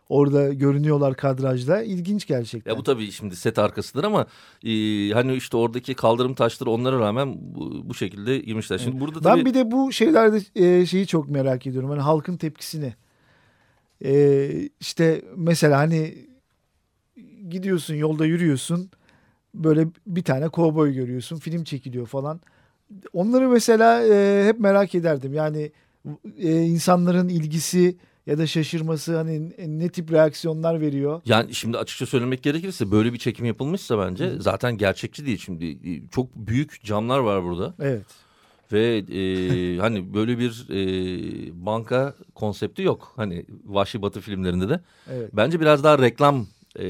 orada 0.09 0.53
görünüyorlar 0.53 1.15
kadrajda. 1.15 1.83
İlginç 1.83 2.27
gerçekten. 2.27 2.71
Ya 2.71 2.77
bu 2.77 2.83
tabii 2.83 3.11
şimdi 3.11 3.35
set 3.35 3.59
arkasıdır 3.59 4.03
ama 4.03 4.25
e, 4.63 4.69
hani 5.13 5.35
işte 5.35 5.57
oradaki 5.57 5.93
kaldırım 5.93 6.33
taşları 6.33 6.69
onlara 6.69 6.99
rağmen 6.99 7.35
bu, 7.39 7.89
bu 7.89 7.93
şekilde 7.93 8.37
girmişler. 8.39 8.77
Şimdi 8.77 8.99
burada 8.99 9.21
tabii 9.21 9.37
Ben 9.39 9.45
bir 9.45 9.53
de 9.53 9.71
bu 9.71 9.91
şeylerde 9.91 10.41
e, 10.55 10.85
şeyi 10.85 11.07
çok 11.07 11.29
merak 11.29 11.67
ediyorum. 11.67 11.89
Hani 11.89 12.01
halkın 12.01 12.37
tepkisini. 12.37 12.93
E, 14.05 14.49
işte 14.79 15.21
mesela 15.35 15.77
hani 15.77 16.27
gidiyorsun 17.49 17.95
yolda 17.95 18.25
yürüyorsun. 18.25 18.91
Böyle 19.53 19.87
bir 20.07 20.23
tane 20.23 20.49
kovboy 20.49 20.93
görüyorsun. 20.93 21.37
Film 21.37 21.63
çekiliyor 21.63 22.07
falan. 22.07 22.41
Onları 23.13 23.49
mesela 23.49 24.05
e, 24.07 24.45
hep 24.47 24.59
merak 24.59 24.95
ederdim. 24.95 25.33
Yani 25.33 25.71
e, 26.37 26.61
insanların 26.61 27.29
ilgisi 27.29 27.97
ya 28.27 28.37
da 28.37 28.47
şaşırması 28.47 29.17
hani 29.17 29.51
ne 29.79 29.89
tip 29.89 30.11
reaksiyonlar 30.11 30.81
veriyor. 30.81 31.21
yani 31.25 31.55
şimdi 31.55 31.77
açıkça 31.77 32.05
söylemek 32.05 32.43
gerekirse 32.43 32.91
böyle 32.91 33.13
bir 33.13 33.17
çekim 33.17 33.45
yapılmışsa 33.45 33.99
bence 33.99 34.31
zaten 34.39 34.77
gerçekçi 34.77 35.25
değil 35.25 35.37
şimdi 35.37 35.65
E, 35.65 36.07
çok 36.11 36.35
büyük 36.35 36.83
camlar 36.83 37.19
var 37.19 37.43
burada 37.43 37.75
Evet. 37.79 38.05
Ve 38.71 38.97
e, 38.97 39.77
hani 39.81 40.13
böyle 40.13 40.39
bir 40.39 40.65
e, 40.69 41.65
banka 41.65 42.15
konsepti 42.35 42.81
yok 42.81 43.13
hani 43.15 43.45
Vahşi 43.65 44.01
Batı 44.01 44.21
filmlerinde 44.21 44.69
de 44.69 44.79
Evet. 45.09 45.29
bence 45.33 45.59
biraz 45.59 45.83
daha 45.83 45.99
reklam 45.99 46.47
e, 46.79 46.85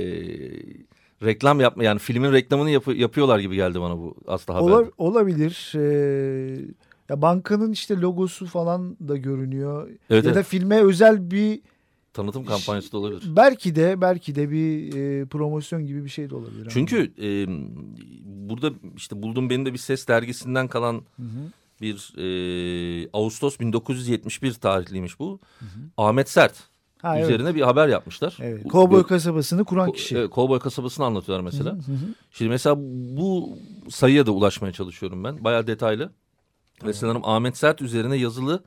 reklam 1.24 1.60
yapma 1.60 1.84
yani 1.84 2.00
filmin 2.00 2.32
reklamını 2.34 2.70
yapı- 2.70 2.94
yapıyorlar 2.96 3.40
gibi 3.40 3.56
geldi 3.56 3.82
bana 3.82 3.98
bu 3.98 4.16
aslında 4.28 4.60
haber. 4.60 4.72
Ola- 4.72 4.92
olabilir. 4.98 5.72
Ee, 5.76 6.60
ya 7.10 7.22
bankanın 7.22 7.72
işte 7.72 7.98
logosu 8.02 8.46
falan 8.46 8.98
da 9.08 9.18
görünüyor. 9.18 9.90
Evet, 10.10 10.26
ya 10.26 10.34
da 10.34 10.40
evet. 10.40 10.46
filme 10.48 10.82
özel 10.84 11.32
bir 11.32 11.60
Tanıtım 12.14 12.46
kampanyası 12.46 12.92
da 12.92 12.98
olabilir. 12.98 13.24
belki 13.36 13.76
de 13.76 14.02
belki 14.02 14.36
de 14.36 14.52
bir 14.52 14.94
e, 14.96 15.26
promosyon 15.26 15.86
gibi 15.86 16.04
bir 16.06 16.10
şey 16.10 16.30
de 16.30 16.36
olabilir. 16.36 16.68
Çünkü 16.70 17.12
e, 17.22 17.30
burada 18.50 18.72
işte 18.96 19.22
buldum 19.22 19.50
beni 19.50 19.66
de 19.66 19.74
bir 19.74 19.78
ses 19.78 20.08
dergisinden 20.08 20.68
kalan 20.68 20.94
Hı 20.94 21.24
hı. 21.24 21.52
Bir 21.82 22.14
e, 22.18 23.10
Ağustos 23.14 23.60
1971 23.60 24.54
tarihliymiş 24.54 25.20
bu. 25.20 25.40
Ahmet 25.98 26.30
Sert 26.30 26.54
Ha, 27.02 27.18
evet. 27.18 27.30
üzerine 27.30 27.56
bir 27.56 27.62
haber 27.62 27.88
yapmışlar. 27.88 28.38
Evet. 28.42 28.68
Kovboy 28.68 29.04
kasabasını 29.04 29.66
kuran 29.66 29.90
Ko- 29.90 29.94
kişi. 29.94 30.18
evet, 30.18 30.30
Kovboy 30.30 30.60
kasabasını 30.60 31.06
anlatıyorlar 31.06 31.44
mesela. 31.44 31.72
Hı 31.74 31.78
hı. 31.78 32.14
Şimdi 32.32 32.50
mesela 32.50 32.76
bu 33.18 33.58
sayıya 33.90 34.26
da 34.26 34.32
ulaşmaya 34.32 34.74
çalışıyorum 34.74 35.24
ben. 35.24 35.44
Bayağı 35.44 35.68
detaylı. 35.68 36.12
Ve 36.86 36.94
sanırım 36.94 37.22
Ahmet 37.26 37.58
Sert 37.58 37.82
üzerine 37.82 38.16
yazılı 38.16 38.64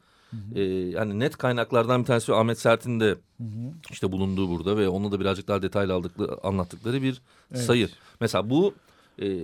e, 0.54 0.62
yani 0.62 1.18
net 1.18 1.36
kaynaklardan 1.36 2.00
bir 2.00 2.06
tanesi 2.06 2.34
Ahmet 2.34 2.58
Sert'in 2.58 3.00
de 3.00 3.06
Hı 3.06 3.44
hı. 3.44 3.72
işte 3.90 4.12
bulunduğu 4.12 4.48
burada 4.50 4.76
ve 4.76 4.88
onu 4.88 5.12
da 5.12 5.20
birazcık 5.20 5.48
daha 5.48 5.62
detaylı 5.62 5.94
aldıkları, 5.94 6.46
anlattıkları 6.46 7.02
bir 7.02 7.22
Evet. 7.52 7.62
sayı. 7.62 7.88
Mesela 8.20 8.50
bu 8.50 8.74
e, 9.22 9.38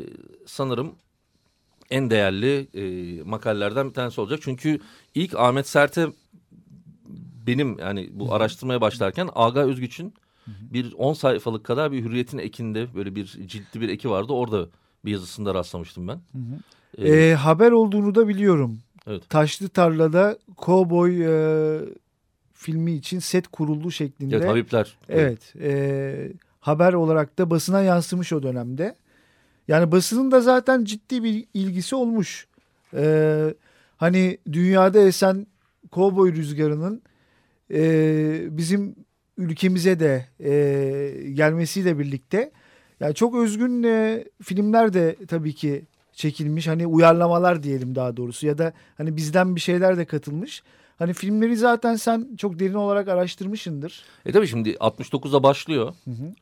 sanırım 0.46 0.92
en 1.90 2.11
değerli 2.11 2.69
e, 2.75 3.23
makalelerden 3.23 3.88
bir 3.88 3.95
tanesi 3.95 4.21
olacak. 4.21 4.38
Çünkü 4.43 4.78
ilk 5.14 5.35
Ahmet 5.35 5.69
Sert'e 5.69 6.07
benim 7.47 7.78
yani 7.78 8.11
bu 8.12 8.35
araştırmaya 8.35 8.81
başlarken 8.81 9.28
Aga 9.35 9.61
Özgüç'ün 9.61 10.14
bir 10.47 10.93
10 10.93 11.12
sayfalık 11.12 11.64
kadar 11.64 11.93
bir 11.93 12.05
Hürriyet'in 12.05 12.38
ekinde 12.38 12.95
böyle 12.95 13.14
bir 13.14 13.25
ciddi 13.26 13.81
bir 13.81 13.88
eki 13.88 14.11
vardı. 14.11 14.33
Orada 14.33 14.66
bir 15.05 15.11
yazısında 15.11 15.55
rastlamıştım 15.55 16.09
ben. 16.09 16.14
Hı 16.14 16.38
hı. 16.38 16.59
E, 17.09 17.11
Ee, 17.11 17.35
haber 17.35 17.71
olduğunu 17.73 18.14
da 18.14 18.28
biliyorum. 18.28 18.78
Evet. 19.07 19.31
Taşlı 19.31 19.69
Tarla'da 19.69 20.38
Kovboy 20.57 21.25
e, 21.26 21.81
filmi 22.55 22.93
için 22.93 23.19
set 23.19 23.49
kuruldu 23.49 23.90
şeklinde. 23.90 24.37
evet, 24.37 24.49
Habibler. 24.49 24.97
Evet. 25.09 25.55
e, 25.61 26.33
haber 26.61 26.93
olarak 26.93 27.38
da 27.38 27.50
basına 27.50 27.83
yansımış 27.83 28.33
o 28.33 28.43
dönemde. 28.43 28.95
Yani 29.68 29.92
basının 29.92 30.30
da 30.30 30.40
zaten 30.40 30.85
ciddi 30.85 31.25
bir 31.25 31.46
ilgisi 31.54 31.96
olmuş. 31.96 32.46
E, 32.94 33.54
hani 33.96 34.38
dünyada 34.52 34.99
esen 34.99 35.46
kovboy 35.90 36.32
rüzgarının 36.32 37.02
e, 37.70 38.56
bizim 38.58 38.96
ülkemize 39.38 40.00
de 40.00 40.26
e, 40.40 41.32
gelmesiyle 41.32 41.99
birlikte 41.99 42.50
yani 43.00 43.14
çok 43.14 43.35
özgün 43.37 43.82
e, 43.82 44.25
filmler 44.42 44.92
de 44.92 45.16
tabii 45.28 45.54
ki 45.54 45.85
çekilmiş. 46.12 46.68
Hani 46.68 46.87
uyarlamalar 46.87 47.62
diyelim 47.62 47.94
daha 47.94 48.16
doğrusu 48.16 48.46
ya 48.46 48.58
da 48.58 48.73
hani 48.99 49.16
bizden 49.16 49.56
bir 49.56 49.61
şeyler 49.61 49.99
de 49.99 50.04
katılmış. 50.04 50.62
Hani 50.99 51.12
filmleri 51.12 51.56
zaten 51.56 51.96
sen 51.96 52.28
çok 52.38 52.58
derin 52.58 52.75
olarak 52.75 53.08
araştırmışsındır. 53.08 54.02
E 54.26 54.32
tabii 54.32 54.46
şimdi 54.46 54.70
69'a 54.70 55.42
başlıyor. 55.42 55.94
Hı 56.04 56.11
hı. 56.11 56.35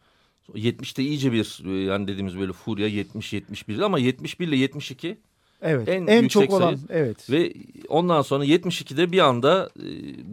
70'te 0.54 1.02
iyice 1.02 1.32
bir 1.32 1.62
e, 1.66 1.84
yani 1.84 2.08
dediğimiz 2.08 2.38
böyle 2.38 2.52
furya 2.52 2.88
70-71 2.88 3.84
ama 3.84 3.98
71 3.98 4.48
ile 4.48 4.56
72 4.56 5.18
Evet. 5.62 5.88
En 5.88 6.06
En, 6.06 6.28
çok 6.28 6.50
olan 6.50 6.74
sayı. 6.74 6.78
evet. 6.90 7.30
ve 7.30 7.52
ondan 7.88 8.22
sonra 8.22 8.44
72'de 8.44 9.12
bir 9.12 9.18
anda 9.18 9.70
e, 9.78 9.84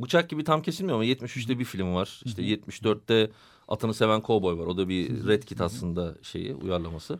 bıçak 0.01 0.29
gibi 0.29 0.43
tam 0.43 0.61
kesilmiyor 0.61 0.95
ama 0.95 1.05
73'te 1.05 1.59
bir 1.59 1.65
film 1.65 1.93
var. 1.95 2.21
İşte 2.25 2.41
74'te 2.41 3.29
Atını 3.67 3.93
Seven 3.93 4.21
Cowboy 4.21 4.57
var. 4.57 4.65
O 4.65 4.77
da 4.77 4.89
bir 4.89 5.27
Red 5.27 5.43
Kit 5.43 5.61
aslında 5.61 6.15
şeyi 6.21 6.55
uyarlaması. 6.55 7.19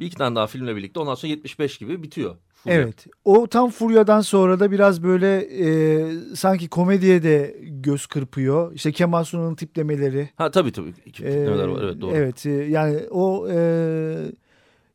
Bir 0.00 0.06
iki 0.06 0.16
tane 0.16 0.36
daha 0.36 0.46
filmle 0.46 0.76
birlikte 0.76 1.00
ondan 1.00 1.14
sonra 1.14 1.30
75 1.30 1.78
gibi 1.78 2.02
bitiyor. 2.02 2.36
Furya. 2.54 2.76
Evet. 2.76 3.06
O 3.24 3.46
tam 3.46 3.70
Furya'dan 3.70 4.20
sonra 4.20 4.60
da 4.60 4.70
biraz 4.70 5.02
böyle 5.02 5.36
e, 5.40 6.08
sanki 6.34 6.68
komediye 6.68 7.22
de 7.22 7.56
göz 7.62 8.06
kırpıyor. 8.06 8.72
İşte 8.74 8.92
Kemal 8.92 9.24
Sunal'ın 9.24 9.54
tiplemeleri. 9.54 10.30
Ha 10.36 10.50
tabii 10.50 10.72
tabii. 10.72 10.92
İki 11.06 11.24
E, 11.24 11.30
tiplemeler 11.30 11.68
var. 11.68 11.82
Evet 11.82 12.00
doğru. 12.00 12.14
Evet. 12.14 12.46
e, 12.46 12.50
yani 12.50 13.00
o 13.10 13.48
e, 13.50 13.58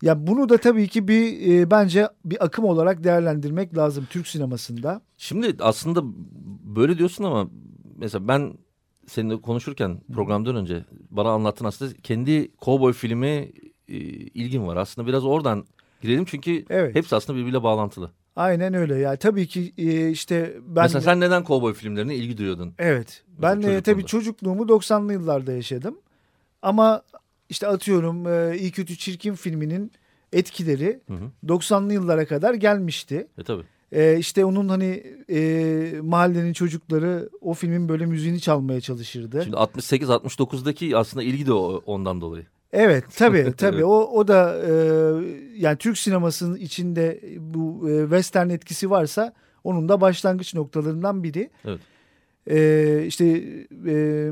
ya 0.02 0.28
bunu 0.28 0.50
da 0.50 0.58
tabii 0.58 0.88
ki 0.88 1.08
bir 1.08 1.52
e, 1.54 1.72
bence 1.72 2.08
bir 2.26 2.46
akım 2.46 2.66
olarak 2.66 3.04
değerlendirmek 3.04 3.78
lazım 3.78 4.08
Türk 4.10 4.28
sinemasında. 4.28 5.02
Şimdi 5.18 5.56
aslında 5.60 6.02
böyle 6.76 6.98
diyorsun 6.98 7.24
ama 7.24 7.50
mesela 7.98 8.28
ben 8.28 8.54
seninle 9.08 9.42
konuşurken 9.42 10.02
programdan 10.14 10.56
önce 10.56 10.86
bana 11.10 11.30
anlattın 11.30 11.66
aslında 11.66 11.94
kendi 12.04 12.52
kovboy 12.56 12.94
filmi 12.94 13.52
e, 13.90 13.94
ilgin 13.96 14.68
var. 14.68 14.78
Aslında 14.78 15.08
biraz 15.08 15.26
oradan 15.26 15.66
girelim 16.02 16.26
çünkü 16.26 16.66
Evet. 16.70 16.96
hepsi 16.96 17.16
aslında 17.16 17.40
birbiriyle 17.40 17.64
bağlantılı. 17.64 18.12
Aynen 18.36 18.74
öyle. 18.74 18.96
Yani 18.96 19.18
tabii 19.18 19.48
ki 19.48 19.74
e, 19.78 20.10
işte 20.10 20.58
ben 20.68 20.84
Mesela 20.84 21.02
sen 21.02 21.20
neden 21.20 21.44
kovboy 21.44 21.74
filmlerine 21.74 22.16
ilgi 22.16 22.38
duyuyordun? 22.38 22.74
Evet. 22.80 23.24
Ben 23.42 23.62
e, 23.62 23.82
tabii 23.82 24.06
çocukluğumu 24.06 24.64
90'lı 24.64 25.14
yıllarda 25.14 25.52
yaşadım. 25.52 25.98
Ama 26.62 27.02
işte 27.50 27.68
atıyorum 27.68 28.28
e, 28.28 28.58
İyi 28.58 28.72
Kötü 28.72 28.98
Çirkin 28.98 29.34
filminin 29.34 29.92
etkileri 30.34 31.00
Hı 31.08 31.14
hı. 31.14 31.54
90'lı 31.54 31.94
yıllara 31.94 32.26
kadar 32.26 32.54
gelmişti. 32.54 33.28
E 33.38 33.44
tabii. 33.44 33.64
E, 33.92 34.18
işte 34.20 34.46
onun 34.46 34.70
hani 34.70 35.04
e, 35.30 36.00
mahallenin 36.02 36.54
çocukları 36.54 37.30
o 37.42 37.54
filmin 37.54 37.90
böyle 37.90 38.06
müziğini 38.06 38.42
çalmaya 38.42 38.82
çalışırdı. 38.82 39.44
Şimdi 39.44 39.56
68-69'daki 39.58 40.98
aslında 40.98 41.24
ilgi 41.24 41.46
de 41.46 41.54
ondan 41.54 42.22
dolayı. 42.22 42.46
Evet 42.74 43.04
tabii 43.18 43.54
tabii 43.58 43.76
Evet. 43.76 43.86
o 43.86 44.12
o 44.14 44.28
da 44.28 44.62
e, 44.66 44.72
yani 45.58 45.78
Türk 45.78 45.98
sinemasının 45.98 46.56
içinde 46.56 47.22
bu 47.40 47.90
e, 47.90 48.02
western 48.02 48.50
etkisi 48.50 48.90
varsa 48.90 49.34
onun 49.64 49.90
da 49.90 50.02
başlangıç 50.02 50.56
noktalarından 50.56 51.24
biri. 51.24 51.50
Evet. 51.66 51.80
E, 52.48 53.06
işte 53.08 53.26
e, 53.88 54.32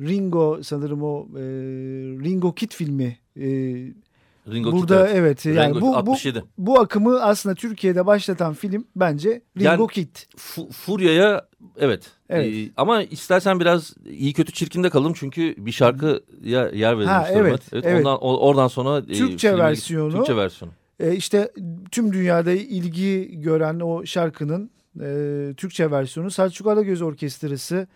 Ringo 0.00 0.62
sanırım 0.62 1.02
o 1.02 1.28
e, 1.36 1.42
Ringo 2.24 2.54
Kid 2.54 2.72
filmi 2.72 3.18
e, 3.36 3.46
Ringo 4.52 4.72
Burada 4.72 5.06
Kid, 5.06 5.14
evet, 5.16 5.46
yani 5.46 5.68
Ringo 5.74 5.80
bu, 5.80 5.92
bu 5.92 5.96
67. 5.96 6.44
bu 6.58 6.80
akımı 6.80 7.22
aslında 7.22 7.54
Türkiye'de 7.54 8.06
başlatan 8.06 8.54
film 8.54 8.84
bence 8.96 9.42
Ringo 9.58 9.64
Yani- 9.70 9.86
Kid. 9.88 10.16
Fu- 10.36 10.72
Furya'ya 10.72 11.46
evet. 11.78 12.10
Evet. 12.28 12.46
Ee, 12.46 12.70
ama 12.76 13.02
istersen 13.02 13.60
biraz 13.60 13.94
iyi 14.10 14.32
kötü 14.32 14.52
çirkinde 14.52 14.90
kalım 14.90 15.12
çünkü 15.16 15.54
bir 15.58 15.72
şarkıya 15.72 16.68
yer 16.72 16.96
verelim 16.98 17.08
Ha, 17.08 17.22
istiyorum. 17.22 17.46
evet, 17.50 17.62
evet. 17.84 18.06
Ondan, 18.06 18.18
oradan 18.22 18.68
sonra 18.68 18.98
e, 18.98 19.12
Türkçe 19.12 19.48
filme- 19.50 19.58
versiyonu. 19.58 20.12
Türkçe 20.16 20.36
versiyonu. 20.36 20.72
E, 21.00 21.14
işte 21.16 21.50
tüm 21.90 22.12
dünyada 22.12 22.52
ilgi 22.52 23.40
gören 23.40 23.80
o 23.80 24.06
şarkının 24.06 24.70
e, 25.00 25.54
Türkçe 25.56 25.90
versiyonu 25.90 26.30
Selçuk 26.30 26.66
Alagöz 26.66 27.02
Orkestrası 27.02 27.86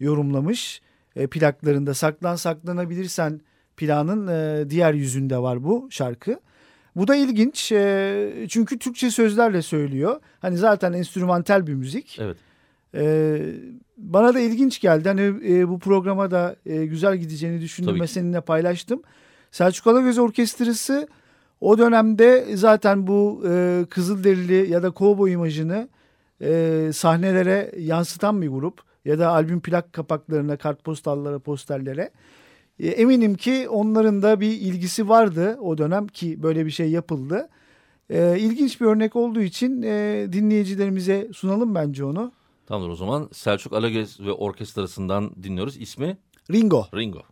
yorumlamış. 0.00 0.80
E, 1.16 1.26
plaklarında 1.26 1.94
Saklan 1.94 2.36
Saklanabilirsen 2.36 3.40
planın 3.76 4.26
e, 4.26 4.70
diğer 4.70 4.94
yüzünde 4.94 5.38
var 5.38 5.64
bu 5.64 5.88
şarkı. 5.90 6.40
Bu 6.96 7.08
da 7.08 7.16
ilginç 7.16 7.72
e, 7.72 8.46
çünkü 8.48 8.78
Türkçe 8.78 9.10
sözlerle 9.10 9.62
söylüyor. 9.62 10.20
Hani 10.40 10.56
zaten 10.56 10.92
enstrümantal 10.92 11.66
bir 11.66 11.74
müzik. 11.74 12.18
Evet. 12.20 12.36
E, 12.94 13.38
bana 13.96 14.34
da 14.34 14.40
ilginç 14.40 14.80
geldi. 14.80 15.08
Hani 15.08 15.22
e, 15.54 15.68
bu 15.68 15.78
programa 15.78 16.30
da 16.30 16.56
e, 16.66 16.86
güzel 16.86 17.16
gideceğini 17.16 17.60
düşündüm 17.60 18.00
ve 18.00 18.06
seninle 18.06 18.40
paylaştım. 18.40 19.02
Selçuk 19.50 19.86
Alagöz 19.86 20.18
Orkestrası 20.18 21.08
o 21.60 21.78
dönemde 21.78 22.56
zaten 22.56 23.06
bu 23.06 23.42
e, 23.48 23.84
Kızılderili 23.90 24.72
ya 24.72 24.82
da 24.82 24.90
kovboy 24.90 25.32
imajını 25.32 25.88
e, 26.42 26.90
sahnelere 26.92 27.72
yansıtan 27.78 28.42
bir 28.42 28.48
grup 28.48 28.80
ya 29.04 29.18
da 29.18 29.30
albüm 29.30 29.60
plak 29.60 29.92
kapaklarına, 29.92 30.56
kartpostallara, 30.56 31.38
posterlere. 31.38 32.10
E, 32.80 32.88
eminim 32.88 33.34
ki 33.34 33.68
onların 33.68 34.22
da 34.22 34.40
bir 34.40 34.52
ilgisi 34.52 35.08
vardı 35.08 35.58
o 35.60 35.78
dönem 35.78 36.06
ki 36.06 36.42
böyle 36.42 36.66
bir 36.66 36.70
şey 36.70 36.90
yapıldı. 36.90 37.48
E, 38.10 38.38
ilginç 38.38 38.80
bir 38.80 38.86
örnek 38.86 39.16
olduğu 39.16 39.40
için 39.40 39.82
e, 39.82 40.26
dinleyicilerimize 40.32 41.28
sunalım 41.32 41.74
bence 41.74 42.04
onu. 42.04 42.32
Tamamdır 42.66 42.90
o 42.90 42.96
zaman 42.96 43.28
Selçuk 43.32 43.72
Alagöz 43.72 44.20
ve 44.20 44.32
orkestrasından 44.32 45.30
dinliyoruz. 45.42 45.76
İsmi 45.76 46.18
Ringo. 46.50 46.86
Ringo. 46.94 47.22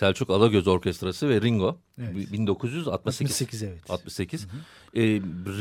Selçuk 0.00 0.30
Alagöz 0.30 0.68
Orkestrası 0.68 1.28
ve 1.28 1.40
Ringo. 1.40 1.76
Evet. 1.98 2.32
1968. 2.32 2.88
68 2.88 3.62
evet. 3.62 3.90
68. 3.90 4.46
Ee, 4.94 5.00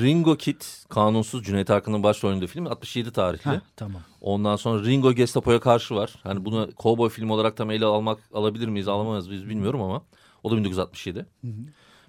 Ringo 0.01 0.35
Kid 0.35 0.61
kanunsuz 0.89 1.43
Cüneyt 1.43 1.69
Arkın'ın 1.69 2.03
başrolünde 2.03 2.47
film 2.47 2.67
67 2.67 3.11
tarihli. 3.11 3.43
Ha, 3.43 3.61
tamam. 3.75 4.01
Ondan 4.21 4.55
sonra 4.55 4.85
Ringo 4.85 5.13
Gestapo'ya 5.13 5.59
karşı 5.59 5.95
var. 5.95 6.15
Hani 6.23 6.45
bunu 6.45 6.69
cowboy 6.77 7.09
film 7.09 7.29
olarak 7.29 7.57
tam 7.57 7.71
ele 7.71 7.85
almak 7.85 8.19
alabilir 8.33 8.67
miyiz 8.67 8.87
alamayız 8.87 9.31
biz 9.31 9.49
bilmiyorum 9.49 9.81
ama 9.81 10.03
o 10.43 10.51
da 10.51 10.57
1967. 10.57 11.25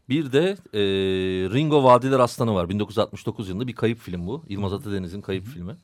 Bir 0.08 0.32
de 0.32 0.56
e, 0.74 0.80
Ringo 1.54 1.84
Vadiler 1.84 2.20
Aslanı 2.20 2.54
var. 2.54 2.68
1969 2.68 3.48
yılında 3.48 3.66
bir 3.66 3.74
kayıp 3.74 3.98
film 3.98 4.26
bu. 4.26 4.44
Yılmaz 4.48 4.72
Atadeniz'in 4.72 5.20
kayıp 5.20 5.46
filmi. 5.46 5.76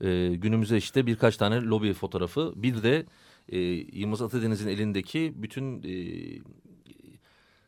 E, 0.00 0.34
günümüze 0.34 0.76
işte 0.76 1.06
birkaç 1.06 1.36
tane 1.36 1.62
lobi 1.62 1.92
fotoğrafı. 1.92 2.52
Bir 2.56 2.82
de 2.82 3.06
e, 3.50 3.58
Yılmaz 3.98 4.22
Atadeniz'in 4.22 4.68
elindeki 4.68 5.32
bütün 5.36 5.82
e, 5.82 5.94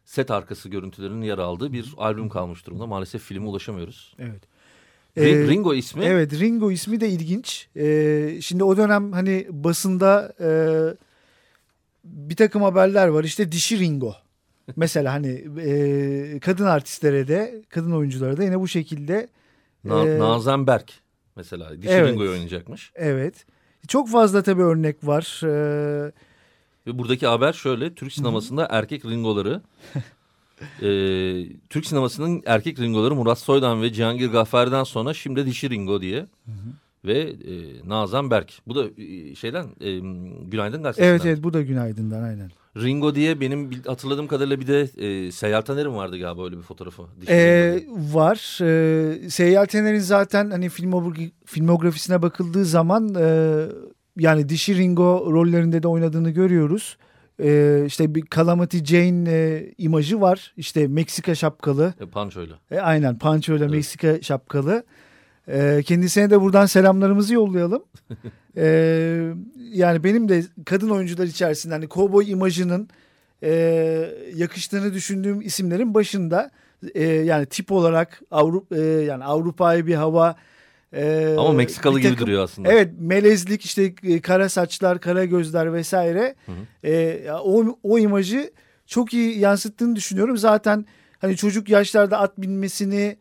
set 0.05 0.31
arkası 0.31 0.69
görüntülerinin 0.69 1.23
yer 1.23 1.39
aldığı 1.39 1.73
bir 1.73 1.95
albüm 1.99 2.29
kalmış 2.29 2.67
durumda. 2.67 2.87
Maalesef 2.87 3.23
filme 3.23 3.47
ulaşamıyoruz. 3.47 4.15
Evet. 4.19 4.43
Ee, 5.17 5.49
Ringo 5.49 5.75
ismi 5.75 6.05
Evet 6.05 6.41
Ringo 6.41 6.71
ismi 6.71 7.01
de 7.01 7.09
ilginç. 7.09 7.69
Ee, 7.77 8.39
şimdi 8.43 8.65
o 8.65 8.77
dönem 8.77 9.13
hani 9.13 9.47
basında 9.51 10.33
e, 10.41 10.49
bir 12.05 12.37
takım 12.37 12.63
haberler 12.63 13.09
var. 13.09 13.25
İşte 13.25 13.53
dişi 13.53 13.79
Ringo. 13.79 14.15
Mesela 14.77 15.13
hani 15.13 15.45
e, 15.61 16.41
kadın 16.41 16.65
artistlere 16.67 17.29
de 17.29 17.63
kadın 17.69 17.93
oyunculara 17.93 18.37
da 18.37 18.45
yine 18.45 18.61
bu 18.61 18.69
şekilde 18.69 19.29
Na- 19.85 20.09
e, 20.09 20.19
Nazan 20.19 20.67
Berk 20.67 20.93
mesela 21.37 21.83
Dişi 21.83 21.93
evet. 21.93 22.09
Ringo'yu 22.13 22.31
oynayacakmış. 22.31 22.93
evet. 22.95 23.47
Çok 23.89 24.09
fazla 24.09 24.43
tabii 24.43 24.63
örnek 24.63 24.97
var. 25.07 25.41
Ee, 25.45 26.13
Ve 26.87 26.99
buradaki 26.99 27.27
haber 27.27 27.53
şöyle. 27.53 27.95
Türk 27.95 28.13
sinemasında 28.13 28.67
erkek 28.71 29.05
ringoları 29.05 29.63
e, 30.83 30.89
Türk 31.71 31.87
sinemasının 31.87 32.43
erkek 32.47 32.81
ringoları 32.81 33.15
Murat 33.15 33.39
Soydan 33.39 33.83
ve 33.83 33.93
Cihangir 33.93 34.29
Gaffer'den 34.31 34.85
sonra 34.85 35.15
şimdi 35.15 35.47
dişi 35.47 35.71
ringo 35.71 36.01
diye 36.01 36.27
ve 37.05 37.19
e, 37.21 37.55
Nazan 37.89 38.31
Berk. 38.31 38.53
Bu 38.67 38.75
da 38.75 38.85
e, 39.03 39.35
şeyden 39.35 39.65
e, 39.81 39.99
Günaydın 40.45 40.83
Gazetesi'nden. 40.83 41.11
Evet 41.11 41.27
evet 41.27 41.43
bu 41.43 41.53
da 41.53 41.63
günaydın'dan 41.63 42.23
aynen. 42.23 42.51
Ringo 42.77 43.15
diye 43.15 43.41
benim 43.41 43.71
hatırladığım 43.87 44.27
kadarıyla 44.27 44.61
bir 44.61 44.67
de 44.67 44.81
e, 45.27 45.33
Seyyal 45.33 45.61
Taner'in 45.63 45.95
vardı 45.97 46.19
galiba 46.19 46.45
öyle 46.45 46.57
bir 46.57 46.63
fotoğrafı. 46.63 47.03
Ee, 47.29 47.83
var. 48.13 48.59
Ee, 48.63 49.31
Seyyal 49.31 49.65
Tener'in 49.67 49.99
zaten 49.99 50.51
hani 50.51 50.67
filmogra- 50.67 51.31
filmografisine 51.45 52.23
bakıldığı 52.23 52.65
zaman 52.65 53.15
e, 53.21 53.57
yani 54.19 54.49
dişi 54.49 54.77
Ringo 54.77 55.33
rollerinde 55.33 55.83
de 55.83 55.89
oynadığını 55.89 56.31
görüyoruz. 56.31 56.97
Ee, 57.43 57.83
işte 57.87 58.15
bir 58.15 58.25
Calamity 58.37 58.79
Jane 58.79 59.31
e, 59.31 59.73
imajı 59.79 60.21
var. 60.21 60.55
İşte 60.57 60.87
Meksika 60.89 61.35
şapkalı. 61.35 61.95
E, 62.01 62.07
Pancho'yla. 62.07 62.59
E, 62.71 62.79
aynen 62.81 63.19
Pancho 63.19 63.53
ile 63.55 63.65
Evet. 63.65 63.75
Meksika 63.75 64.23
şapkalı. 64.23 64.85
E, 65.49 65.83
kendisine 65.83 66.31
de 66.31 66.41
buradan 66.41 66.67
selamlarımızı 66.67 67.35
yollayalım. 67.35 67.83
E, 68.57 68.65
yani 69.73 70.05
benim 70.05 70.29
de 70.29 70.43
kadın 70.65 70.91
oyuncular 70.91 71.25
içerisinde 71.25 71.75
hani 71.75 71.89
kovboy 71.89 72.31
imajının 72.31 72.89
e, 73.43 73.51
yakıştığını 74.35 74.95
düşündüğüm 74.95 75.41
isimlerin 75.41 75.95
başında 75.95 76.51
e, 76.95 77.05
yani 77.05 77.47
tip 77.47 77.73
olarak 77.73 78.23
Avrupa 78.31 78.77
yani 78.77 79.25
Avrupa'yı 79.25 79.87
bir 79.87 79.95
hava 79.95 80.37
e, 80.93 81.35
Ama 81.39 81.53
Meksikalı 81.53 81.97
bir 81.97 82.01
gibi 82.03 82.11
takım- 82.11 82.27
duruyor 82.27 82.45
aslında. 82.45 82.73
Evet 82.73 82.91
melezlik 83.01 83.65
işte 83.65 83.95
e, 84.05 84.21
kara 84.21 84.49
saçlar 84.49 85.01
kara 85.01 85.25
gözler 85.25 85.73
vesaire 85.73 86.35
Hı 86.47 86.53
hı. 86.53 86.89
E, 86.89 87.33
o, 87.33 87.79
o 87.83 87.99
imajı 87.99 88.51
çok 88.87 89.15
iyi 89.15 89.39
yansıttığını 89.39 89.97
düşünüyorum. 89.97 90.37
Zaten 90.37 90.87
hani 91.19 91.37
çocuk 91.37 91.69
yaşlarda 91.69 92.19
at 92.19 92.39
binmesini 92.39 93.17